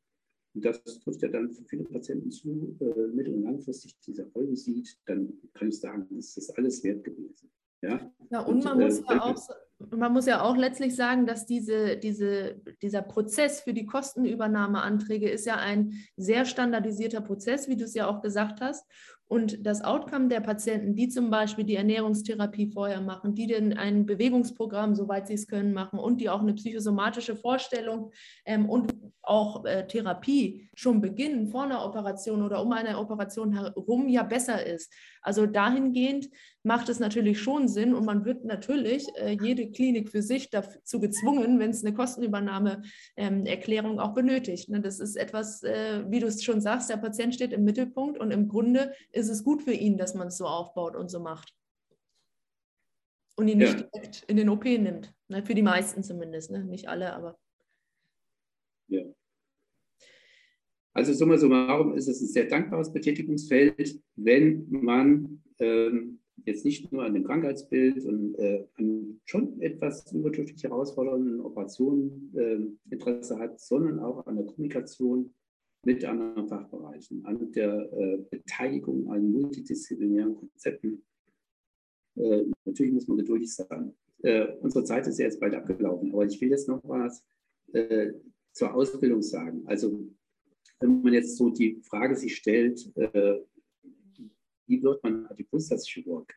und 0.57 0.65
das 0.65 0.83
trifft 0.83 1.21
ja 1.21 1.29
dann 1.29 1.53
für 1.53 1.65
viele 1.65 1.85
Patienten 1.85 2.31
zu, 2.31 2.77
äh, 2.81 3.09
mittel- 3.09 3.35
und 3.35 3.43
langfristig 3.43 3.95
diese 4.01 4.23
Erfolge 4.23 4.57
sieht, 4.57 4.97
dann 5.05 5.35
kann 5.53 5.69
ich 5.69 5.79
sagen, 5.79 6.07
ist 6.17 6.35
das 6.39 6.49
alles 6.51 6.83
wert 6.83 7.05
gewesen. 7.05 7.51
Ja, 7.83 8.11
ja 8.31 8.41
und, 8.41 8.57
und 8.57 8.65
man, 8.65 8.79
muss 8.81 9.03
ja 9.07 9.23
auch, 9.23 9.49
man 9.91 10.13
muss 10.15 10.27
ja 10.27 10.41
auch 10.41 10.57
letztlich 10.57 10.97
sagen, 10.97 11.27
dass 11.27 11.45
diese, 11.45 11.99
diese, 11.99 12.59
dieser 12.81 13.03
Prozess 13.03 13.61
für 13.61 13.75
die 13.75 13.85
Kostenübernahmeanträge 13.85 15.29
ist 15.29 15.45
ja 15.45 15.57
ein 15.57 15.93
sehr 16.17 16.47
standardisierter 16.47 17.21
Prozess, 17.21 17.69
wie 17.69 17.77
du 17.77 17.85
es 17.85 17.93
ja 17.93 18.09
auch 18.09 18.23
gesagt 18.23 18.63
hast. 18.63 18.87
Und 19.29 19.67
das 19.67 19.83
Outcome 19.83 20.29
der 20.29 20.41
Patienten, 20.41 20.95
die 20.95 21.09
zum 21.09 21.31
Beispiel 21.31 21.65
die 21.65 21.75
Ernährungstherapie 21.75 22.71
vorher 22.71 23.01
machen, 23.01 23.35
die 23.35 23.49
denn 23.49 23.77
ein 23.77 24.07
Bewegungsprogramm, 24.07 24.95
soweit 24.95 25.27
sie 25.27 25.35
es 25.35 25.49
können, 25.49 25.73
machen 25.73 25.99
und 25.99 26.21
die 26.21 26.31
auch 26.31 26.41
eine 26.41 26.55
psychosomatische 26.55 27.35
Vorstellung 27.35 28.13
ähm, 28.45 28.71
und 28.71 28.95
auch 29.23 29.65
äh, 29.65 29.85
Therapie 29.89 30.71
schon 30.75 31.01
beginnen 31.01 31.49
vor 31.49 31.65
einer 31.65 31.85
Operation 31.85 32.43
oder 32.43 32.63
um 32.63 32.71
eine 32.71 32.99
Operation 32.99 33.53
herum 33.53 34.09
ja 34.09 34.23
besser 34.23 34.65
ist. 34.65 34.93
Also 35.23 35.47
dahingehend 35.47 36.29
macht 36.67 36.89
es 36.89 36.99
natürlich 36.99 37.41
schon 37.41 37.69
Sinn 37.69 37.95
und 37.95 38.05
man 38.05 38.25
wird 38.25 38.45
natürlich 38.45 39.07
äh, 39.15 39.39
jede 39.41 39.71
Klinik 39.71 40.11
für 40.11 40.21
sich 40.21 40.51
dazu 40.51 40.99
gezwungen, 40.99 41.61
wenn 41.61 41.71
es 41.71 41.85
eine 41.85 41.95
Kostenübernahmeerklärung 41.95 43.93
ähm, 43.93 43.99
auch 44.01 44.15
benötigt. 44.15 44.69
Ne? 44.69 44.81
Das 44.81 44.99
ist 44.99 45.15
etwas, 45.15 45.63
äh, 45.63 46.05
wie 46.09 46.19
du 46.19 46.27
es 46.27 46.43
schon 46.43 46.61
sagst, 46.61 46.91
der 46.91 46.97
Patient 46.97 47.33
steht 47.33 47.53
im 47.53 47.63
Mittelpunkt 47.63 48.19
und 48.19 48.33
im 48.33 48.49
Grunde 48.49 48.93
ist 49.13 49.29
es 49.29 49.45
gut 49.45 49.63
für 49.63 49.73
ihn, 49.73 49.97
dass 49.97 50.15
man 50.15 50.27
es 50.27 50.39
so 50.39 50.47
aufbaut 50.47 50.97
und 50.97 51.09
so 51.09 51.21
macht. 51.21 51.55
Und 53.37 53.47
ihn 53.47 53.59
nicht 53.59 53.79
ja. 53.79 53.87
direkt 53.95 54.25
in 54.27 54.37
den 54.37 54.49
OP 54.49 54.65
nimmt. 54.65 55.15
Ne? 55.29 55.45
Für 55.45 55.55
die 55.55 55.63
meisten 55.63 56.03
zumindest, 56.03 56.51
ne? 56.51 56.65
nicht 56.65 56.89
alle, 56.89 57.13
aber. 57.13 57.39
Ja. 58.89 59.05
Also 60.95 61.13
summa 61.13 61.39
summarum 61.39 61.95
ist 61.95 62.09
es 62.09 62.21
ein 62.23 62.29
sehr 62.29 62.47
dankbares 62.47 62.93
Betätigungsfeld, 62.93 64.01
wenn 64.17 64.67
man 64.69 65.45
ähm, 65.61 66.19
jetzt 66.45 66.65
nicht 66.65 66.93
nur 66.93 67.05
an 67.05 67.15
dem 67.15 67.25
Krankheitsbild 67.25 68.05
und 68.05 68.35
äh, 68.39 68.67
an 68.75 69.21
schon 69.25 69.61
etwas 69.61 70.13
überdurchschnittlich 70.13 70.65
herausfordernden 70.65 71.41
Operationen 71.41 72.33
äh, 72.37 72.93
Interesse 72.93 73.39
hat, 73.39 73.61
sondern 73.61 73.99
auch 74.01 74.27
an 74.27 74.37
der 74.37 74.47
Kommunikation 74.47 75.33
mit 75.85 76.05
anderen 76.05 76.49
Fachbereichen, 76.49 77.25
an 77.25 77.53
der 77.53 77.91
äh, 77.93 78.19
Beteiligung 78.31 79.11
an 79.11 79.31
multidisziplinären 79.31 80.35
Konzepten. 80.35 81.03
Äh, 82.17 82.45
natürlich 82.65 82.93
muss 82.93 83.09
man 83.09 83.19
geduldig 83.19 83.55
sein. 83.55 83.95
Äh, 84.23 84.49
unsere 84.61 84.85
Zeit 84.85 85.07
ist 85.07 85.19
jetzt 85.19 85.41
bald 85.41 85.55
abgelaufen, 85.55 86.13
aber 86.13 86.27
ich 86.27 86.41
will 86.41 86.51
jetzt 86.51 86.69
noch 86.69 86.81
was 86.85 87.25
äh, 87.73 88.13
zur 88.53 88.75
Ausbildung 88.75 89.23
sagen. 89.23 89.63
Also 89.67 90.01
wenn 90.81 91.03
man 91.03 91.13
jetzt 91.13 91.37
so 91.37 91.51
die 91.51 91.81
Frage 91.83 92.17
sich 92.17 92.37
stellt, 92.37 92.93
wie 94.67 94.83
wird 94.83 95.03
man 95.03 95.27
Adipositas-Chirurg? 95.27 96.33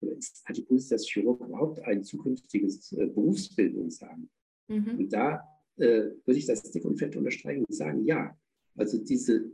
Oder 0.00 0.16
ist 0.16 0.42
Adipositas-Chirurg 0.46 1.40
überhaupt 1.40 1.80
ein 1.80 2.04
zukünftiges 2.04 2.92
äh, 2.92 3.06
Berufsbild 3.06 3.92
sagen? 3.92 4.30
Mhm. 4.68 4.98
Und 4.98 5.12
da 5.12 5.44
würde 5.80 6.36
ich 6.36 6.44
das 6.44 6.60
dick 6.72 6.84
und 6.84 6.98
fett 6.98 7.14
unterstreichen 7.14 7.64
und 7.64 7.72
sagen, 7.72 8.04
ja, 8.04 8.36
also 8.74 8.98
diese 8.98 9.48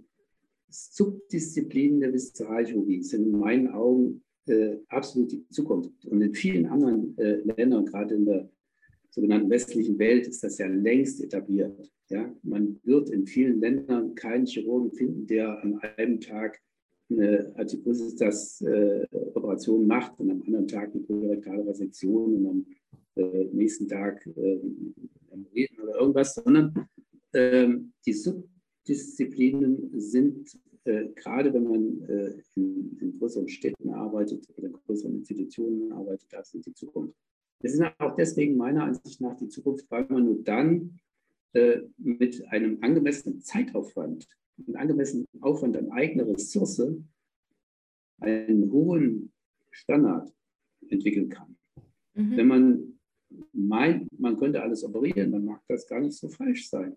Subdisziplinen 0.71 2.01
der 2.01 2.13
Viszeralchirurgie 2.13 3.03
sind 3.03 3.27
in 3.27 3.39
meinen 3.39 3.69
Augen 3.69 4.25
äh, 4.47 4.77
absolut 4.89 5.33
die 5.33 5.49
Zukunft. 5.49 6.05
Und 6.07 6.21
in 6.21 6.35
vielen 6.35 6.67
anderen 6.67 7.17
äh, 7.19 7.37
Ländern, 7.57 7.87
gerade 7.87 8.15
in 8.15 8.25
der 8.27 8.51
sogenannten 9.11 9.49
westlichen 9.49 9.99
Welt, 9.99 10.27
ist 10.27 10.43
das 10.43 10.59
ja 10.59 10.67
längst 10.67 11.23
etabliert. 11.23 11.91
Ja? 12.09 12.35
Man 12.43 12.81
wird 12.83 13.11
in 13.11 13.27
vielen 13.27 13.61
Ländern 13.61 14.15
keinen 14.15 14.47
Chirurgen 14.47 14.93
finden, 14.93 15.27
der 15.27 15.63
an 15.63 15.79
einem 15.79 16.21
Tag 16.21 16.61
eine 17.11 17.53
Adipositas-Operation 17.57 19.83
äh, 19.83 19.87
macht 19.87 20.19
und 20.21 20.31
am 20.31 20.41
anderen 20.43 20.69
Tag 20.69 20.95
eine 20.95 21.03
kolorektale 21.03 21.67
Resektion 21.67 22.35
und 22.35 22.47
am 22.47 22.65
äh, 23.17 23.49
nächsten 23.53 23.89
Tag 23.89 24.25
äh, 24.27 24.61
oder 25.83 26.01
irgendwas, 26.01 26.35
sondern 26.35 26.89
ähm, 27.33 27.93
die 28.07 28.13
Sub 28.13 28.45
Disziplinen 28.87 29.99
sind, 29.99 30.59
äh, 30.85 31.07
gerade 31.15 31.55
wenn 31.55 31.65
man 31.65 32.03
äh, 32.09 32.35
in, 32.55 32.99
in, 33.01 33.19
größeren 33.19 33.49
Städten 33.49 33.91
arbeitet 33.91 34.47
oder 34.57 34.67
in 34.67 34.75
größeren 34.75 35.15
Institutionen 35.15 35.91
arbeitet, 35.93 36.27
das 36.31 36.51
sind 36.51 36.67
die 36.67 36.75
Zukunft. 36.75 37.17
Das 37.61 37.73
ist 37.73 37.83
auch 37.99 38.15
deswegen 38.15 38.57
meiner 38.57 38.85
Ansicht 38.85 39.23
nach 39.23 39.37
die 39.37 39.49
Zukunft, 39.49 39.91
weil 39.91 40.05
man 40.11 40.27
nur 40.27 40.43
dann 40.43 40.99
äh, 41.55 41.81
mit 41.97 42.47
einem 42.49 42.79
angemessenen 42.83 43.41
Zeitaufwand, 43.41 44.29
einem 44.67 44.77
angemessenen 44.77 45.27
Aufwand 45.41 45.77
an 45.77 45.91
eigener 45.91 46.27
Ressource 46.27 46.83
einen 48.21 48.71
hohen 48.71 49.33
Standard 49.71 50.33
entwickeln 50.89 51.29
kann. 51.29 51.57
Mhm. 52.15 52.37
Wenn 52.37 52.47
man 52.47 53.01
meint, 53.53 54.09
man 54.19 54.39
könnte 54.39 54.63
alles 54.63 54.85
operieren, 54.85 55.33
dann 55.33 55.45
mag 55.45 55.63
das 55.69 55.87
gar 55.87 56.01
nicht 56.01 56.17
so 56.17 56.29
falsch 56.29 56.69
sein. 56.69 56.97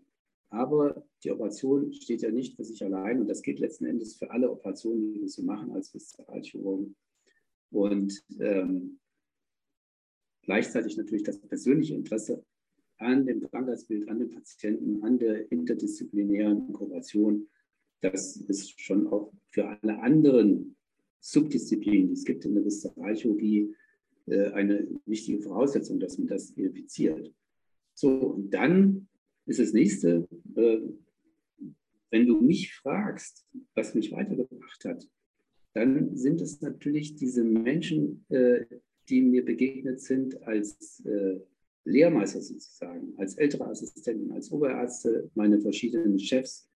Aber 0.50 1.06
die 1.24 1.32
Operation 1.32 1.91
steht 1.91 2.22
ja 2.22 2.32
nicht 2.32 2.56
für 2.56 2.63
sich 2.63 2.84
allein 2.84 3.20
und 3.20 3.28
das 3.28 3.41
geht 3.41 3.60
letzten 3.60 3.86
Endes 3.86 4.15
für 4.15 4.32
alle 4.32 4.50
Operationen, 4.50 5.13
die 5.13 5.22
wir 5.22 5.30
so 5.30 5.43
machen 5.43 5.72
als 5.72 5.93
Viszeralchirurgen. 5.93 6.96
Und 7.72 8.24
ähm, 8.39 9.00
gleichzeitig 10.43 10.96
natürlich 10.96 11.24
das 11.24 11.39
persönliche 11.39 11.96
Interesse 11.96 12.46
an 12.98 13.26
dem 13.26 13.42
Krankheitsbild, 13.42 14.08
an 14.10 14.20
den 14.20 14.30
Patienten, 14.30 15.04
an 15.04 15.20
der 15.20 15.52
interdisziplinären 15.52 16.74
Kooperation. 16.74 17.48
Das 18.02 18.38
ist 18.38 18.80
schon 18.80 19.08
auch 19.08 19.32
für 19.50 19.68
alle 19.68 20.00
anderen 20.00 20.76
Subdisziplinen, 21.20 22.08
die 22.08 22.14
es 22.14 22.26
gibt 22.26 22.46
in 22.46 22.56
der 22.56 22.66
Viszeralchirurgie, 22.66 23.76
äh, 24.28 24.52
eine 24.52 24.88
wichtige 25.06 25.42
Voraussetzung, 25.42 26.00
dass 26.00 26.18
man 26.18 26.28
das 26.28 26.52
identifiziert. 26.52 27.34
So, 27.94 28.12
und 28.12 28.54
dann 28.54 29.08
ist 29.46 29.60
das 29.60 29.74
nächste, 29.74 30.28
äh, 30.56 30.80
wenn 32.12 32.28
du 32.28 32.40
mich 32.40 32.74
fragst, 32.76 33.46
was 33.74 33.96
mich 33.96 34.12
weitergebracht 34.12 34.86
hat, 34.86 35.08
dann 35.74 36.16
sind 36.16 36.42
es 36.42 36.62
natürlich 36.62 37.16
diese 37.16 37.44
Menschen, 37.44 38.26
äh, 38.30 38.66
die 39.10 39.22
mir 39.22 39.46
begegnet 39.46 40.02
sind 40.02 40.42
als 40.44 41.02
Lehrmeister 41.88 42.41
sozusagen, 42.41 43.13
als 43.17 43.36
ältere 43.38 43.65
Assistenten, 43.65 44.32
als 44.32 44.52
Oberärzte, 44.52 45.30
meine 45.36 45.60
verschiedenen 45.60 46.19
Chefs, 46.19 46.69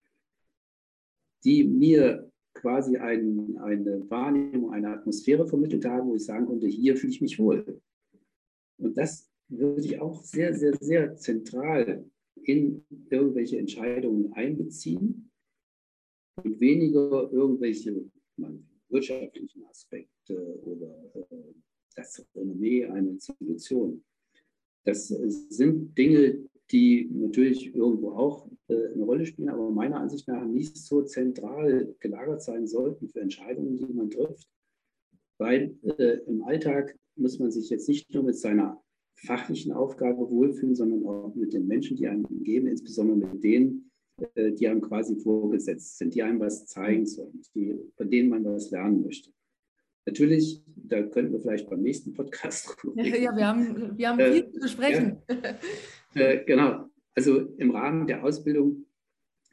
die 1.44 1.64
mir 1.64 2.32
quasi 2.54 2.98
ein, 2.98 3.58
eine 3.58 4.10
Wahrnehmung, 4.10 4.72
eine 4.72 4.90
Atmosphäre 4.90 5.48
vermittelt 5.48 5.86
haben, 5.86 6.10
wo 6.10 6.16
ich 6.16 6.26
sagen 6.26 6.46
konnte, 6.46 6.68
hier 6.68 6.96
fühle 6.96 7.14
ich 7.14 7.22
mich 7.22 7.40
wohl. 7.40 7.82
Und 8.78 8.98
das 8.98 9.30
würde 9.48 9.86
ich 9.86 10.00
auch 10.00 10.24
sehr, 10.24 10.54
sehr, 10.54 10.76
sehr 10.80 11.16
zentral 11.18 12.06
in 12.44 12.86
irgendwelche 13.10 13.58
Entscheidungen 13.58 14.34
einbeziehen 14.34 15.30
und 16.44 16.60
weniger 16.60 17.32
irgendwelche 17.32 18.10
man, 18.38 18.68
wirtschaftlichen 18.90 19.66
Aspekte 19.66 20.60
oder 20.64 21.12
äh, 21.14 21.54
das 21.96 22.26
Renommee 22.36 22.86
einer 22.86 23.10
Institution. 23.10 24.04
Das 24.84 25.08
sind 25.08 25.98
Dinge, 25.98 26.40
die 26.72 27.10
natürlich 27.12 27.76
irgendwo 27.76 28.12
auch 28.12 28.48
äh, 28.68 28.94
eine 28.94 29.04
Rolle 29.04 29.26
spielen, 29.26 29.50
aber 29.50 29.70
meiner 29.70 30.00
Ansicht 30.00 30.28
nach 30.28 30.46
nicht 30.46 30.78
so 30.78 31.04
zentral 31.04 31.94
gelagert 32.00 32.42
sein 32.42 32.68
sollten 32.68 33.10
für 33.10 33.22
Entscheidungen, 33.22 33.76
die 33.76 33.94
man 33.94 34.10
trifft. 34.10 34.48
Weil 35.38 35.76
äh, 35.98 36.20
im 36.28 36.44
Alltag 36.44 36.98
muss 37.16 37.40
man 37.40 37.52
sich 37.52 37.70
jetzt 37.70 37.90
nicht 37.90 38.14
nur 38.14 38.24
mit 38.24 38.38
seiner 38.38 38.82
fachlichen 39.16 39.72
Aufgabe 39.72 40.30
wohlfühlen, 40.30 40.76
sondern 40.76 41.06
auch 41.06 41.36
mit 41.36 41.54
den 41.54 41.68
Menschen, 41.68 41.98
die 41.98 42.08
einem 42.08 42.26
umgeben, 42.26 42.68
insbesondere 42.68 43.18
mit 43.18 43.44
denen, 43.44 43.92
äh, 44.36 44.52
die 44.52 44.68
einem 44.68 44.82
quasi 44.82 45.16
vorgesetzt 45.16 45.98
sind, 45.98 46.16
die 46.16 46.24
einem 46.24 46.40
was 46.40 46.66
zeigen 46.66 47.06
sollen, 47.06 47.42
die, 47.54 47.78
von 47.96 48.10
denen 48.10 48.30
man 48.30 48.46
was 48.46 48.72
lernen 48.72 49.02
möchte. 49.02 49.32
Natürlich, 50.06 50.64
da 50.76 51.04
könnten 51.04 51.34
wir 51.34 51.40
vielleicht 51.40 51.70
beim 51.70 51.82
nächsten 51.82 52.14
Podcast 52.14 52.76
Ja, 52.96 53.04
ja 53.04 53.36
wir 53.36 53.48
haben, 53.48 53.98
wir 53.98 54.10
haben 54.10 54.20
äh, 54.20 54.32
viel 54.32 54.52
zu 54.52 54.60
besprechen. 54.60 55.18
Ja, 56.16 56.22
äh, 56.22 56.44
genau. 56.46 56.90
Also 57.14 57.54
im 57.58 57.72
Rahmen 57.72 58.08
der 58.08 58.24
Ausbildung 58.24 58.86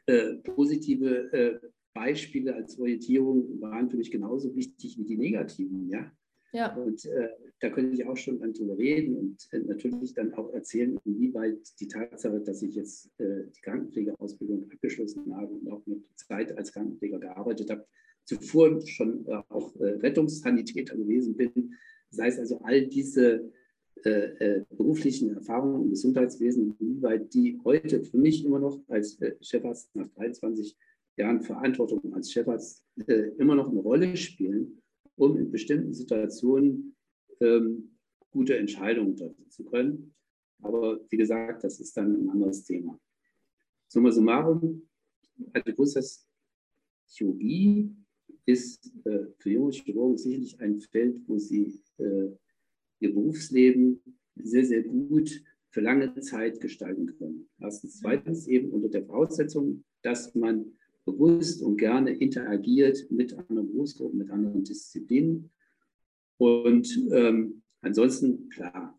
äh, 0.06 0.36
positive 0.36 1.32
äh, 1.32 1.58
Beispiele 1.92 2.54
als 2.54 2.78
Orientierung 2.78 3.60
waren 3.60 3.90
für 3.90 3.96
mich 3.96 4.10
genauso 4.10 4.54
wichtig 4.56 4.96
wie 4.96 5.04
die 5.04 5.18
negativen. 5.18 5.88
Ja? 5.90 6.10
Ja. 6.52 6.74
Und 6.76 7.04
äh, 7.04 7.28
da 7.60 7.68
könnte 7.68 7.94
ich 7.94 8.06
auch 8.06 8.16
schon 8.16 8.40
dann 8.40 8.54
drüber 8.54 8.78
reden 8.78 9.16
und 9.16 9.48
natürlich 9.66 10.14
dann 10.14 10.32
auch 10.34 10.54
erzählen, 10.54 10.96
inwieweit 11.04 11.58
die 11.80 11.88
Tatsache, 11.88 12.40
dass 12.40 12.62
ich 12.62 12.76
jetzt 12.76 13.10
die 13.18 13.60
Krankenpflegeausbildung 13.62 14.70
abgeschlossen 14.70 15.34
habe 15.36 15.54
und 15.54 15.68
auch 15.72 15.84
mit 15.86 16.04
Zeit 16.14 16.56
als 16.56 16.72
Krankenpfleger 16.72 17.18
gearbeitet 17.18 17.68
habe, 17.70 17.84
zuvor 18.28 18.86
schon 18.86 19.26
äh, 19.26 19.42
auch 19.48 19.74
äh, 19.76 19.96
Rettungssanitäter 20.02 20.96
gewesen 20.96 21.34
bin. 21.34 21.74
Das 22.10 22.20
heißt 22.20 22.38
also, 22.38 22.60
all 22.62 22.86
diese 22.86 23.50
äh, 24.04 24.10
äh, 24.10 24.64
beruflichen 24.76 25.34
Erfahrungen 25.34 25.84
im 25.84 25.90
Gesundheitswesen, 25.90 26.76
inwieweit 26.78 27.32
die 27.32 27.58
heute 27.64 28.04
für 28.04 28.18
mich 28.18 28.44
immer 28.44 28.58
noch 28.58 28.80
als 28.88 29.18
äh, 29.20 29.34
Chefarzt 29.40 29.94
nach 29.96 30.08
23 30.08 30.76
Jahren 31.16 31.40
Verantwortung 31.40 32.14
als 32.14 32.30
Chefarzt 32.30 32.84
äh, 33.06 33.30
immer 33.38 33.54
noch 33.54 33.70
eine 33.70 33.80
Rolle 33.80 34.16
spielen, 34.16 34.82
um 35.16 35.36
in 35.38 35.50
bestimmten 35.50 35.94
Situationen 35.94 36.94
ähm, 37.40 37.96
gute 38.30 38.56
Entscheidungen 38.58 39.16
treffen 39.16 39.50
zu 39.50 39.64
können. 39.64 40.14
Aber 40.60 41.00
wie 41.08 41.16
gesagt, 41.16 41.64
das 41.64 41.80
ist 41.80 41.96
dann 41.96 42.14
ein 42.14 42.28
anderes 42.28 42.64
Thema. 42.64 43.00
Summa 43.88 44.12
summarum, 44.12 44.86
Adiposes 45.54 46.28
Chirurgie 47.06 47.90
ist 48.48 48.90
äh, 49.04 49.26
für 49.36 49.50
junge 49.50 49.72
Chirurgen 49.72 50.16
sicherlich 50.16 50.58
ein 50.58 50.80
Feld, 50.80 51.20
wo 51.26 51.36
sie 51.36 51.82
äh, 51.98 52.30
ihr 52.98 53.12
Berufsleben 53.12 54.00
sehr, 54.36 54.64
sehr 54.64 54.82
gut 54.82 55.44
für 55.70 55.82
lange 55.82 56.18
Zeit 56.20 56.58
gestalten 56.58 57.06
können. 57.18 57.46
Erstens. 57.60 58.00
Zweitens 58.00 58.46
eben 58.46 58.70
unter 58.70 58.88
der 58.88 59.04
Voraussetzung, 59.04 59.84
dass 60.00 60.34
man 60.34 60.72
bewusst 61.04 61.62
und 61.62 61.76
gerne 61.76 62.12
interagiert 62.12 63.10
mit 63.10 63.34
anderen 63.34 63.70
Berufsgruppen, 63.70 64.18
mit 64.18 64.30
anderen 64.30 64.64
Disziplinen. 64.64 65.50
Und 66.38 66.88
ähm, 67.12 67.62
ansonsten, 67.82 68.48
klar, 68.48 68.98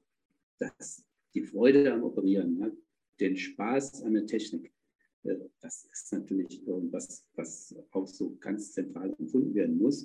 das, 0.59 1.03
die 1.33 1.41
Freude 1.41 1.91
am 1.91 2.03
Operieren, 2.03 2.55
ne? 2.55 2.77
den 3.19 3.35
Spaß 3.35 4.03
an 4.03 4.13
der 4.13 4.27
Technik, 4.27 4.71
das 5.23 5.85
ist 5.91 6.13
natürlich 6.13 6.65
irgendwas, 6.65 7.25
was 7.35 7.75
auch 7.91 8.07
so 8.07 8.35
ganz 8.39 8.71
zentral 8.71 9.13
empfunden 9.19 9.53
werden 9.53 9.77
muss. 9.77 10.03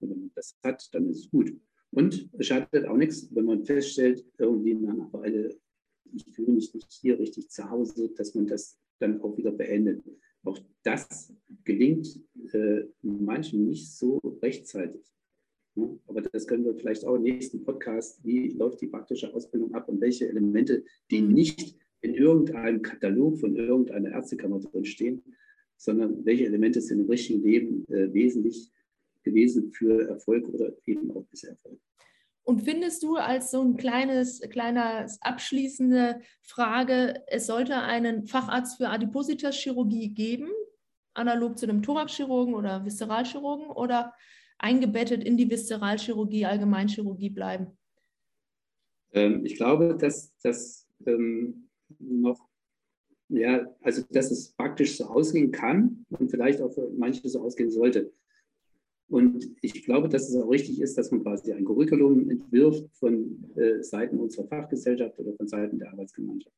Und 0.00 0.10
wenn 0.10 0.20
man 0.20 0.32
das 0.34 0.56
hat, 0.62 0.88
dann 0.94 1.08
ist 1.08 1.24
es 1.24 1.30
gut. 1.30 1.52
Und 1.90 2.28
es 2.38 2.46
schadet 2.46 2.86
auch 2.86 2.96
nichts, 2.96 3.34
wenn 3.34 3.44
man 3.44 3.64
feststellt, 3.64 4.24
irgendwie 4.38 4.74
nach 4.74 4.94
einer 4.94 5.12
Weile, 5.12 5.58
ich 6.12 6.24
fühle 6.32 6.52
mich 6.52 6.72
nicht 6.74 6.90
hier 6.90 7.18
richtig 7.18 7.50
zu 7.50 7.68
Hause, 7.68 8.10
dass 8.10 8.34
man 8.34 8.46
das 8.46 8.78
dann 8.98 9.20
auch 9.20 9.36
wieder 9.36 9.52
beendet. 9.52 10.02
Auch 10.44 10.58
das 10.82 11.32
gelingt 11.64 12.20
äh, 12.52 12.84
manchen 13.02 13.66
nicht 13.66 13.92
so 13.92 14.18
rechtzeitig. 14.42 15.12
Aber 16.06 16.20
das 16.20 16.46
können 16.46 16.64
wir 16.64 16.74
vielleicht 16.74 17.04
auch 17.04 17.14
im 17.14 17.22
nächsten 17.22 17.62
Podcast, 17.64 18.22
wie 18.24 18.50
läuft 18.50 18.80
die 18.80 18.88
praktische 18.88 19.32
Ausbildung 19.32 19.74
ab 19.74 19.88
und 19.88 20.00
welche 20.00 20.28
Elemente, 20.28 20.84
die 21.10 21.22
mhm. 21.22 21.32
nicht 21.32 21.76
in 22.02 22.14
irgendeinem 22.14 22.82
Katalog 22.82 23.38
von 23.38 23.56
irgendeiner 23.56 24.10
Ärztekammer 24.10 24.60
drin 24.60 24.84
stehen, 24.84 25.22
sondern 25.76 26.24
welche 26.24 26.44
Elemente 26.44 26.80
sind 26.80 27.00
im 27.00 27.08
richtigen 27.08 27.42
Leben 27.42 27.86
äh, 27.88 28.12
wesentlich 28.12 28.70
gewesen 29.22 29.72
für 29.72 30.08
Erfolg 30.08 30.48
oder 30.48 30.72
eben 30.86 31.10
auch 31.12 31.24
Misserfolg. 31.30 31.78
Und 32.44 32.62
findest 32.62 33.04
du 33.04 33.16
als 33.16 33.52
so 33.52 33.62
ein 33.62 33.76
kleines, 33.76 34.40
kleines 34.40 35.22
abschließende 35.22 36.20
Frage, 36.40 37.22
es 37.28 37.46
sollte 37.46 37.76
einen 37.76 38.26
Facharzt 38.26 38.78
für 38.78 38.88
Adipositas-Chirurgie 38.88 40.08
geben, 40.08 40.48
analog 41.14 41.56
zu 41.56 41.68
einem 41.68 41.82
Thoraxchirurgen 41.82 42.54
oder 42.54 42.84
Viszeralchirurgen 42.84 43.66
oder 43.66 44.12
eingebettet 44.58 45.22
in 45.22 45.36
die 45.36 45.48
Viszeralchirurgie, 45.48 46.46
Allgemeinchirurgie 46.46 47.30
bleiben? 47.30 47.78
Ähm, 49.12 49.44
ich 49.44 49.56
glaube, 49.56 49.96
dass 49.96 50.32
das 50.42 50.88
ähm, 51.06 51.61
noch, 52.02 52.48
ja, 53.28 53.74
also 53.80 54.02
dass 54.10 54.30
es 54.30 54.52
praktisch 54.52 54.96
so 54.96 55.04
ausgehen 55.04 55.50
kann 55.50 56.04
und 56.10 56.30
vielleicht 56.30 56.60
auch 56.60 56.72
für 56.72 56.90
manche 56.90 57.28
so 57.28 57.40
ausgehen 57.40 57.70
sollte. 57.70 58.12
Und 59.08 59.50
ich 59.60 59.84
glaube, 59.84 60.08
dass 60.08 60.28
es 60.28 60.36
auch 60.36 60.48
richtig 60.48 60.80
ist, 60.80 60.96
dass 60.96 61.10
man 61.10 61.22
quasi 61.22 61.52
ein 61.52 61.64
Curriculum 61.64 62.30
entwirft 62.30 62.88
von 62.96 63.44
äh, 63.56 63.82
Seiten 63.82 64.18
unserer 64.18 64.46
Fachgesellschaft 64.46 65.18
oder 65.18 65.34
von 65.34 65.46
Seiten 65.46 65.78
der 65.78 65.90
Arbeitsgemeinschaft. 65.90 66.56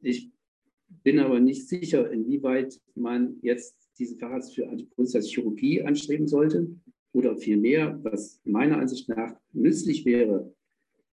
Ich 0.00 0.30
bin 0.88 1.18
aber 1.18 1.38
nicht 1.40 1.68
sicher, 1.68 2.10
inwieweit 2.10 2.80
man 2.94 3.38
jetzt 3.42 3.76
diesen 3.98 4.18
Facharzt 4.18 4.54
für 4.54 4.68
Chirurgie 5.20 5.82
anstreben 5.82 6.26
sollte 6.26 6.74
oder 7.12 7.36
vielmehr, 7.36 7.98
was 8.02 8.40
meiner 8.44 8.78
Ansicht 8.78 9.08
nach 9.08 9.38
nützlich 9.52 10.04
wäre 10.04 10.54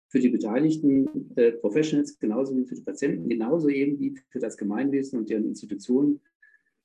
für 0.10 0.20
die 0.20 0.30
beteiligten 0.30 1.32
äh, 1.36 1.52
Professionals, 1.52 2.18
genauso 2.18 2.56
wie 2.56 2.66
für 2.66 2.76
die 2.76 2.82
Patienten, 2.82 3.30
genauso 3.30 3.70
eben 3.70 4.00
wie 4.00 4.16
für 4.30 4.40
das 4.40 4.58
Gemeinwesen 4.58 5.20
und 5.20 5.30
deren 5.30 5.46
Institutionen, 5.46 6.22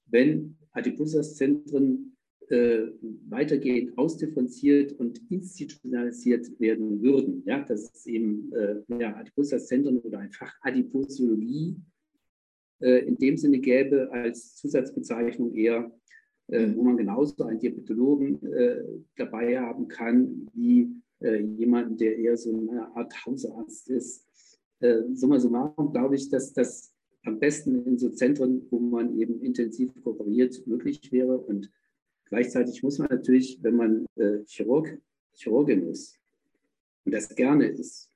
wenn 0.07 0.57
Adipositas-Zentren 0.73 2.17
äh, 2.49 2.89
weitergehend 3.29 3.97
ausdifferenziert 3.97 4.93
und 4.93 5.21
institutionalisiert 5.31 6.61
werden 6.61 7.01
würden. 7.01 7.43
Ja, 7.47 7.61
dass 7.61 7.93
es 7.95 8.07
eben 8.07 8.53
äh, 8.53 8.77
ja, 9.01 9.17
Adipositas-Zentren 9.17 9.99
oder 9.99 10.19
ein 10.19 10.33
Fach 10.33 10.55
Adiposiologie 10.61 11.77
äh, 12.81 13.07
in 13.07 13.17
dem 13.17 13.37
Sinne 13.37 13.61
gäbe 13.61 14.11
als 14.13 14.57
Zusatzbezeichnung 14.57 15.55
eher, 15.55 15.91
äh, 16.49 16.69
wo 16.75 16.83
man 16.83 16.97
genauso 16.97 17.45
einen 17.45 17.61
Diabetologen 17.61 18.43
äh, 18.53 18.83
dabei 19.17 19.61
haben 19.61 19.89
kann, 19.89 20.51
wie 20.53 21.02
äh, 21.23 21.41
jemanden, 21.41 21.97
der 21.97 22.17
eher 22.19 22.37
so 22.37 22.57
eine 22.57 22.95
Art 22.95 23.15
Hausarzt 23.25 23.89
ist. 23.91 24.27
Äh, 24.81 25.03
summa 25.15 25.39
summarum 25.39 25.93
glaube 25.93 26.17
ich, 26.17 26.29
dass 26.29 26.53
das 26.53 26.93
am 27.25 27.39
besten 27.39 27.85
in 27.85 27.99
so 27.99 28.11
Zentren, 28.11 28.67
wo 28.71 28.81
man 28.81 29.17
eben 29.19 29.41
intensiv 29.41 29.93
kooperiert, 30.03 30.67
möglich 30.67 31.13
wäre 31.13 31.39
und 31.39 31.71
Gleichzeitig 32.33 32.83
muss 32.83 32.99
man 32.99 33.09
natürlich, 33.11 33.63
wenn 33.63 33.77
man 33.77 34.07
äh, 34.17 34.43
Chirurg, 34.47 34.99
Chirurgin 35.35 35.87
ist 35.91 36.19
und 37.05 37.13
das 37.13 37.29
gerne 37.35 37.67
ist, 37.67 38.09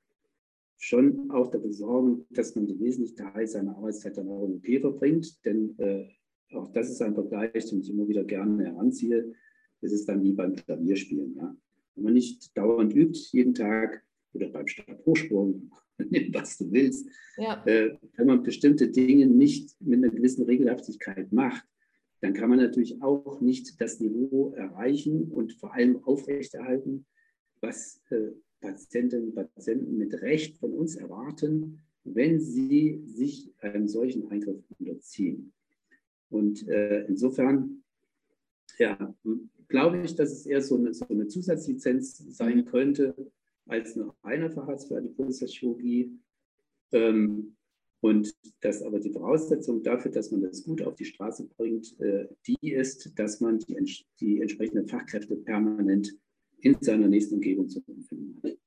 schon 0.78 1.30
auch 1.30 1.50
dafür 1.50 1.74
sorgen, 1.74 2.24
dass 2.30 2.54
man 2.56 2.66
den 2.66 2.80
wesentlichen 2.80 3.16
Teil 3.16 3.46
seiner 3.46 3.76
Arbeitszeit 3.76 4.16
dann 4.16 4.30
auch 4.30 4.46
im 4.46 4.54
OP 4.54 4.80
verbringt. 4.80 5.44
Denn 5.44 5.78
äh, 5.78 6.08
auch 6.54 6.72
das 6.72 6.88
ist 6.88 7.02
ein 7.02 7.12
Vergleich, 7.12 7.66
den 7.68 7.80
ich 7.80 7.90
immer 7.90 8.08
wieder 8.08 8.24
gerne 8.24 8.64
heranziehe. 8.64 9.34
Es 9.82 9.92
ist 9.92 10.08
dann 10.08 10.24
wie 10.24 10.32
beim 10.32 10.56
Klavierspielen. 10.56 11.34
Ja? 11.36 11.54
Wenn 11.96 12.04
man 12.04 12.14
nicht 12.14 12.56
dauernd 12.56 12.94
übt, 12.94 13.18
jeden 13.32 13.54
Tag 13.54 14.04
oder 14.32 14.48
beim 14.48 14.66
Stabhochsprung, 14.66 15.70
was 16.32 16.58
du 16.58 16.70
willst, 16.70 17.08
ja. 17.36 17.64
äh, 17.66 17.96
wenn 18.16 18.26
man 18.26 18.42
bestimmte 18.42 18.88
Dinge 18.88 19.26
nicht 19.26 19.80
mit 19.80 20.02
einer 20.02 20.12
gewissen 20.12 20.44
Regelhaftigkeit 20.44 21.32
macht, 21.32 21.64
dann 22.20 22.34
kann 22.34 22.50
man 22.50 22.58
natürlich 22.58 23.02
auch 23.02 23.40
nicht 23.40 23.80
das 23.80 24.00
Niveau 24.00 24.52
erreichen 24.54 25.30
und 25.30 25.52
vor 25.54 25.74
allem 25.74 26.02
aufrechterhalten, 26.04 27.06
was 27.60 28.00
äh, 28.10 28.32
Patientinnen 28.60 29.28
und 29.28 29.34
Patienten 29.34 29.96
mit 29.96 30.14
Recht 30.22 30.58
von 30.58 30.72
uns 30.72 30.96
erwarten, 30.96 31.80
wenn 32.04 32.40
sie 32.40 33.02
sich 33.04 33.52
einem 33.60 33.88
solchen 33.88 34.30
Eingriff 34.30 34.62
unterziehen. 34.78 35.52
Und 36.30 36.66
äh, 36.68 37.04
insofern 37.06 37.82
ja, 38.78 39.14
glaube 39.68 40.02
ich, 40.02 40.14
dass 40.14 40.32
es 40.32 40.46
eher 40.46 40.62
so 40.62 40.76
eine, 40.76 40.94
so 40.94 41.06
eine 41.08 41.26
Zusatzlizenz 41.26 42.18
sein 42.36 42.64
könnte 42.64 43.14
als 43.66 43.96
nur 43.96 44.14
eine 44.22 44.50
Facharzt 44.50 44.88
für 44.88 44.96
Adipositas-Chirurgie. 44.96 46.12
Ähm, 46.92 47.56
und 48.00 48.32
dass 48.60 48.82
aber 48.82 49.00
die 49.00 49.10
Voraussetzung 49.10 49.82
dafür, 49.82 50.10
dass 50.10 50.30
man 50.30 50.42
das 50.42 50.62
gut 50.62 50.82
auf 50.82 50.94
die 50.94 51.04
Straße 51.04 51.48
bringt, 51.56 51.98
äh, 51.98 52.28
die 52.46 52.72
ist, 52.72 53.18
dass 53.18 53.40
man 53.40 53.58
die, 53.58 53.76
die 54.20 54.40
entsprechenden 54.40 54.86
Fachkräfte 54.86 55.34
permanent 55.36 56.14
in 56.58 56.76
seiner 56.80 57.08
nächsten 57.08 57.36
Umgebung 57.36 57.68
zu 57.68 57.82
finden 57.82 58.40
hat. 58.42 58.58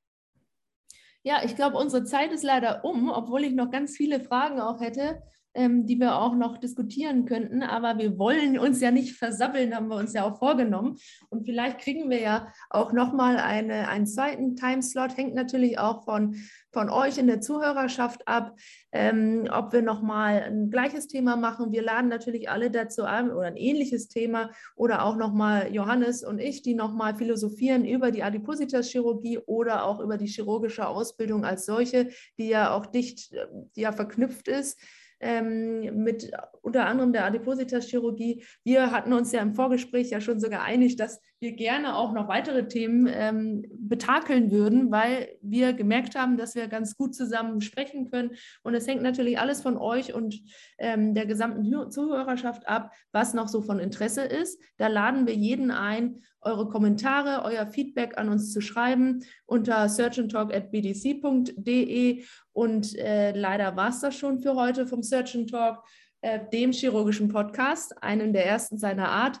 Ja, 1.22 1.42
ich 1.44 1.54
glaube, 1.54 1.76
unsere 1.76 2.04
Zeit 2.04 2.32
ist 2.32 2.44
leider 2.44 2.84
um, 2.84 3.10
obwohl 3.10 3.44
ich 3.44 3.52
noch 3.52 3.70
ganz 3.70 3.96
viele 3.96 4.20
Fragen 4.20 4.60
auch 4.60 4.80
hätte 4.80 5.22
ähm, 5.54 5.86
die 5.86 5.98
wir 5.98 6.16
auch 6.16 6.34
noch 6.34 6.58
diskutieren 6.58 7.24
könnten. 7.24 7.62
Aber 7.62 7.98
wir 7.98 8.18
wollen 8.18 8.58
uns 8.58 8.80
ja 8.80 8.90
nicht 8.90 9.16
versabbeln, 9.16 9.74
haben 9.74 9.88
wir 9.88 9.96
uns 9.96 10.12
ja 10.12 10.24
auch 10.24 10.38
vorgenommen. 10.38 10.96
Und 11.28 11.44
vielleicht 11.44 11.78
kriegen 11.78 12.10
wir 12.10 12.20
ja 12.20 12.52
auch 12.68 12.92
nochmal 12.92 13.36
eine, 13.36 13.88
einen 13.88 14.06
zweiten 14.06 14.56
Timeslot. 14.56 15.16
Hängt 15.16 15.34
natürlich 15.34 15.78
auch 15.78 16.04
von, 16.04 16.36
von 16.72 16.88
euch 16.88 17.18
in 17.18 17.26
der 17.26 17.40
Zuhörerschaft 17.40 18.26
ab, 18.28 18.54
ähm, 18.92 19.48
ob 19.50 19.72
wir 19.72 19.82
nochmal 19.82 20.42
ein 20.42 20.70
gleiches 20.70 21.08
Thema 21.08 21.36
machen. 21.36 21.72
Wir 21.72 21.82
laden 21.82 22.08
natürlich 22.08 22.48
alle 22.48 22.70
dazu 22.70 23.04
ein 23.04 23.30
oder 23.30 23.46
ein 23.46 23.56
ähnliches 23.56 24.08
Thema 24.08 24.50
oder 24.76 25.04
auch 25.04 25.16
nochmal 25.16 25.72
Johannes 25.72 26.24
und 26.24 26.38
ich, 26.38 26.62
die 26.62 26.74
nochmal 26.74 27.14
philosophieren 27.14 27.84
über 27.84 28.10
die 28.10 28.22
Adipositas-Chirurgie 28.22 29.38
oder 29.46 29.84
auch 29.84 30.00
über 30.00 30.16
die 30.16 30.26
chirurgische 30.26 30.86
Ausbildung 30.86 31.44
als 31.44 31.66
solche, 31.66 32.10
die 32.38 32.48
ja 32.48 32.72
auch 32.72 32.86
dicht 32.86 33.32
die 33.76 33.82
ja 33.82 33.92
verknüpft 33.92 34.48
ist 34.48 34.80
ähm, 35.20 36.02
mit 36.02 36.30
unter 36.62 36.86
anderem 36.86 37.12
der 37.12 37.24
Adipositas-Chirurgie. 37.26 38.44
Wir 38.64 38.90
hatten 38.90 39.12
uns 39.12 39.32
ja 39.32 39.40
im 39.42 39.54
Vorgespräch 39.54 40.10
ja 40.10 40.20
schon 40.20 40.40
so 40.40 40.48
geeinigt, 40.48 40.98
dass 41.00 41.20
wir 41.40 41.52
gerne 41.52 41.96
auch 41.96 42.12
noch 42.12 42.28
weitere 42.28 42.68
Themen 42.68 43.08
ähm, 43.10 43.64
betakeln 43.72 44.50
würden, 44.50 44.90
weil 44.90 45.38
wir 45.40 45.72
gemerkt 45.72 46.14
haben, 46.14 46.36
dass 46.36 46.54
wir 46.54 46.68
ganz 46.68 46.94
gut 46.96 47.14
zusammen 47.14 47.62
sprechen 47.62 48.10
können. 48.10 48.32
Und 48.62 48.74
es 48.74 48.86
hängt 48.86 49.00
natürlich 49.02 49.38
alles 49.38 49.62
von 49.62 49.78
euch 49.78 50.12
und 50.12 50.38
ähm, 50.78 51.14
der 51.14 51.24
gesamten 51.24 51.90
Zuhörerschaft 51.90 52.68
ab, 52.68 52.92
was 53.12 53.32
noch 53.32 53.48
so 53.48 53.62
von 53.62 53.78
Interesse 53.78 54.20
ist. 54.22 54.62
Da 54.76 54.88
laden 54.88 55.26
wir 55.26 55.34
jeden 55.34 55.70
ein, 55.70 56.20
eure 56.42 56.68
Kommentare, 56.68 57.42
euer 57.44 57.66
Feedback 57.66 58.18
an 58.18 58.28
uns 58.28 58.52
zu 58.52 58.60
schreiben 58.60 59.24
unter 59.46 59.88
searchandtalk.bdc.de. 59.88 62.22
Und 62.52 62.98
äh, 62.98 63.32
leider 63.32 63.76
war 63.76 63.88
es 63.88 64.00
das 64.00 64.14
schon 64.14 64.40
für 64.40 64.56
heute 64.56 64.86
vom 64.86 65.02
Search 65.02 65.34
and 65.36 65.48
Talk, 65.50 65.82
äh, 66.22 66.38
dem 66.52 66.72
chirurgischen 66.72 67.28
Podcast, 67.28 68.02
einem 68.02 68.34
der 68.34 68.44
ersten 68.44 68.76
seiner 68.76 69.08
Art. 69.08 69.40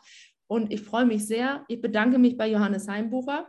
Und 0.50 0.72
ich 0.72 0.82
freue 0.82 1.06
mich 1.06 1.28
sehr. 1.28 1.64
Ich 1.68 1.80
bedanke 1.80 2.18
mich 2.18 2.36
bei 2.36 2.50
Johannes 2.50 2.88
Heimbucher, 2.88 3.48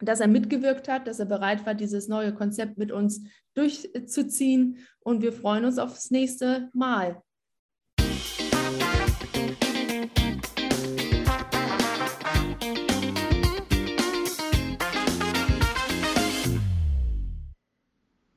dass 0.00 0.18
er 0.18 0.26
mitgewirkt 0.26 0.88
hat, 0.88 1.06
dass 1.06 1.20
er 1.20 1.26
bereit 1.26 1.64
war, 1.64 1.74
dieses 1.74 2.08
neue 2.08 2.34
Konzept 2.34 2.76
mit 2.76 2.90
uns 2.90 3.22
durchzuziehen. 3.54 4.78
Und 4.98 5.22
wir 5.22 5.32
freuen 5.32 5.64
uns 5.64 5.78
aufs 5.78 6.10
nächste 6.10 6.70
Mal. 6.72 7.22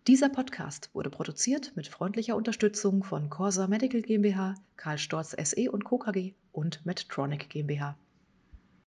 Dieser 0.07 0.29
Podcast 0.29 0.89
wurde 0.93 1.09
produziert 1.09 1.73
mit 1.75 1.89
freundlicher 1.89 2.37
Unterstützung 2.37 3.03
von 3.03 3.29
Corsa 3.29 3.67
Medical 3.67 4.01
GmbH, 4.01 4.55
Karl 4.77 4.97
Storz 4.97 5.35
SE 5.37 5.69
und 5.69 5.83
Co. 5.83 5.97
KG 5.97 6.31
und 6.53 6.85
Medtronic 6.85 7.49
GmbH. 7.49 7.97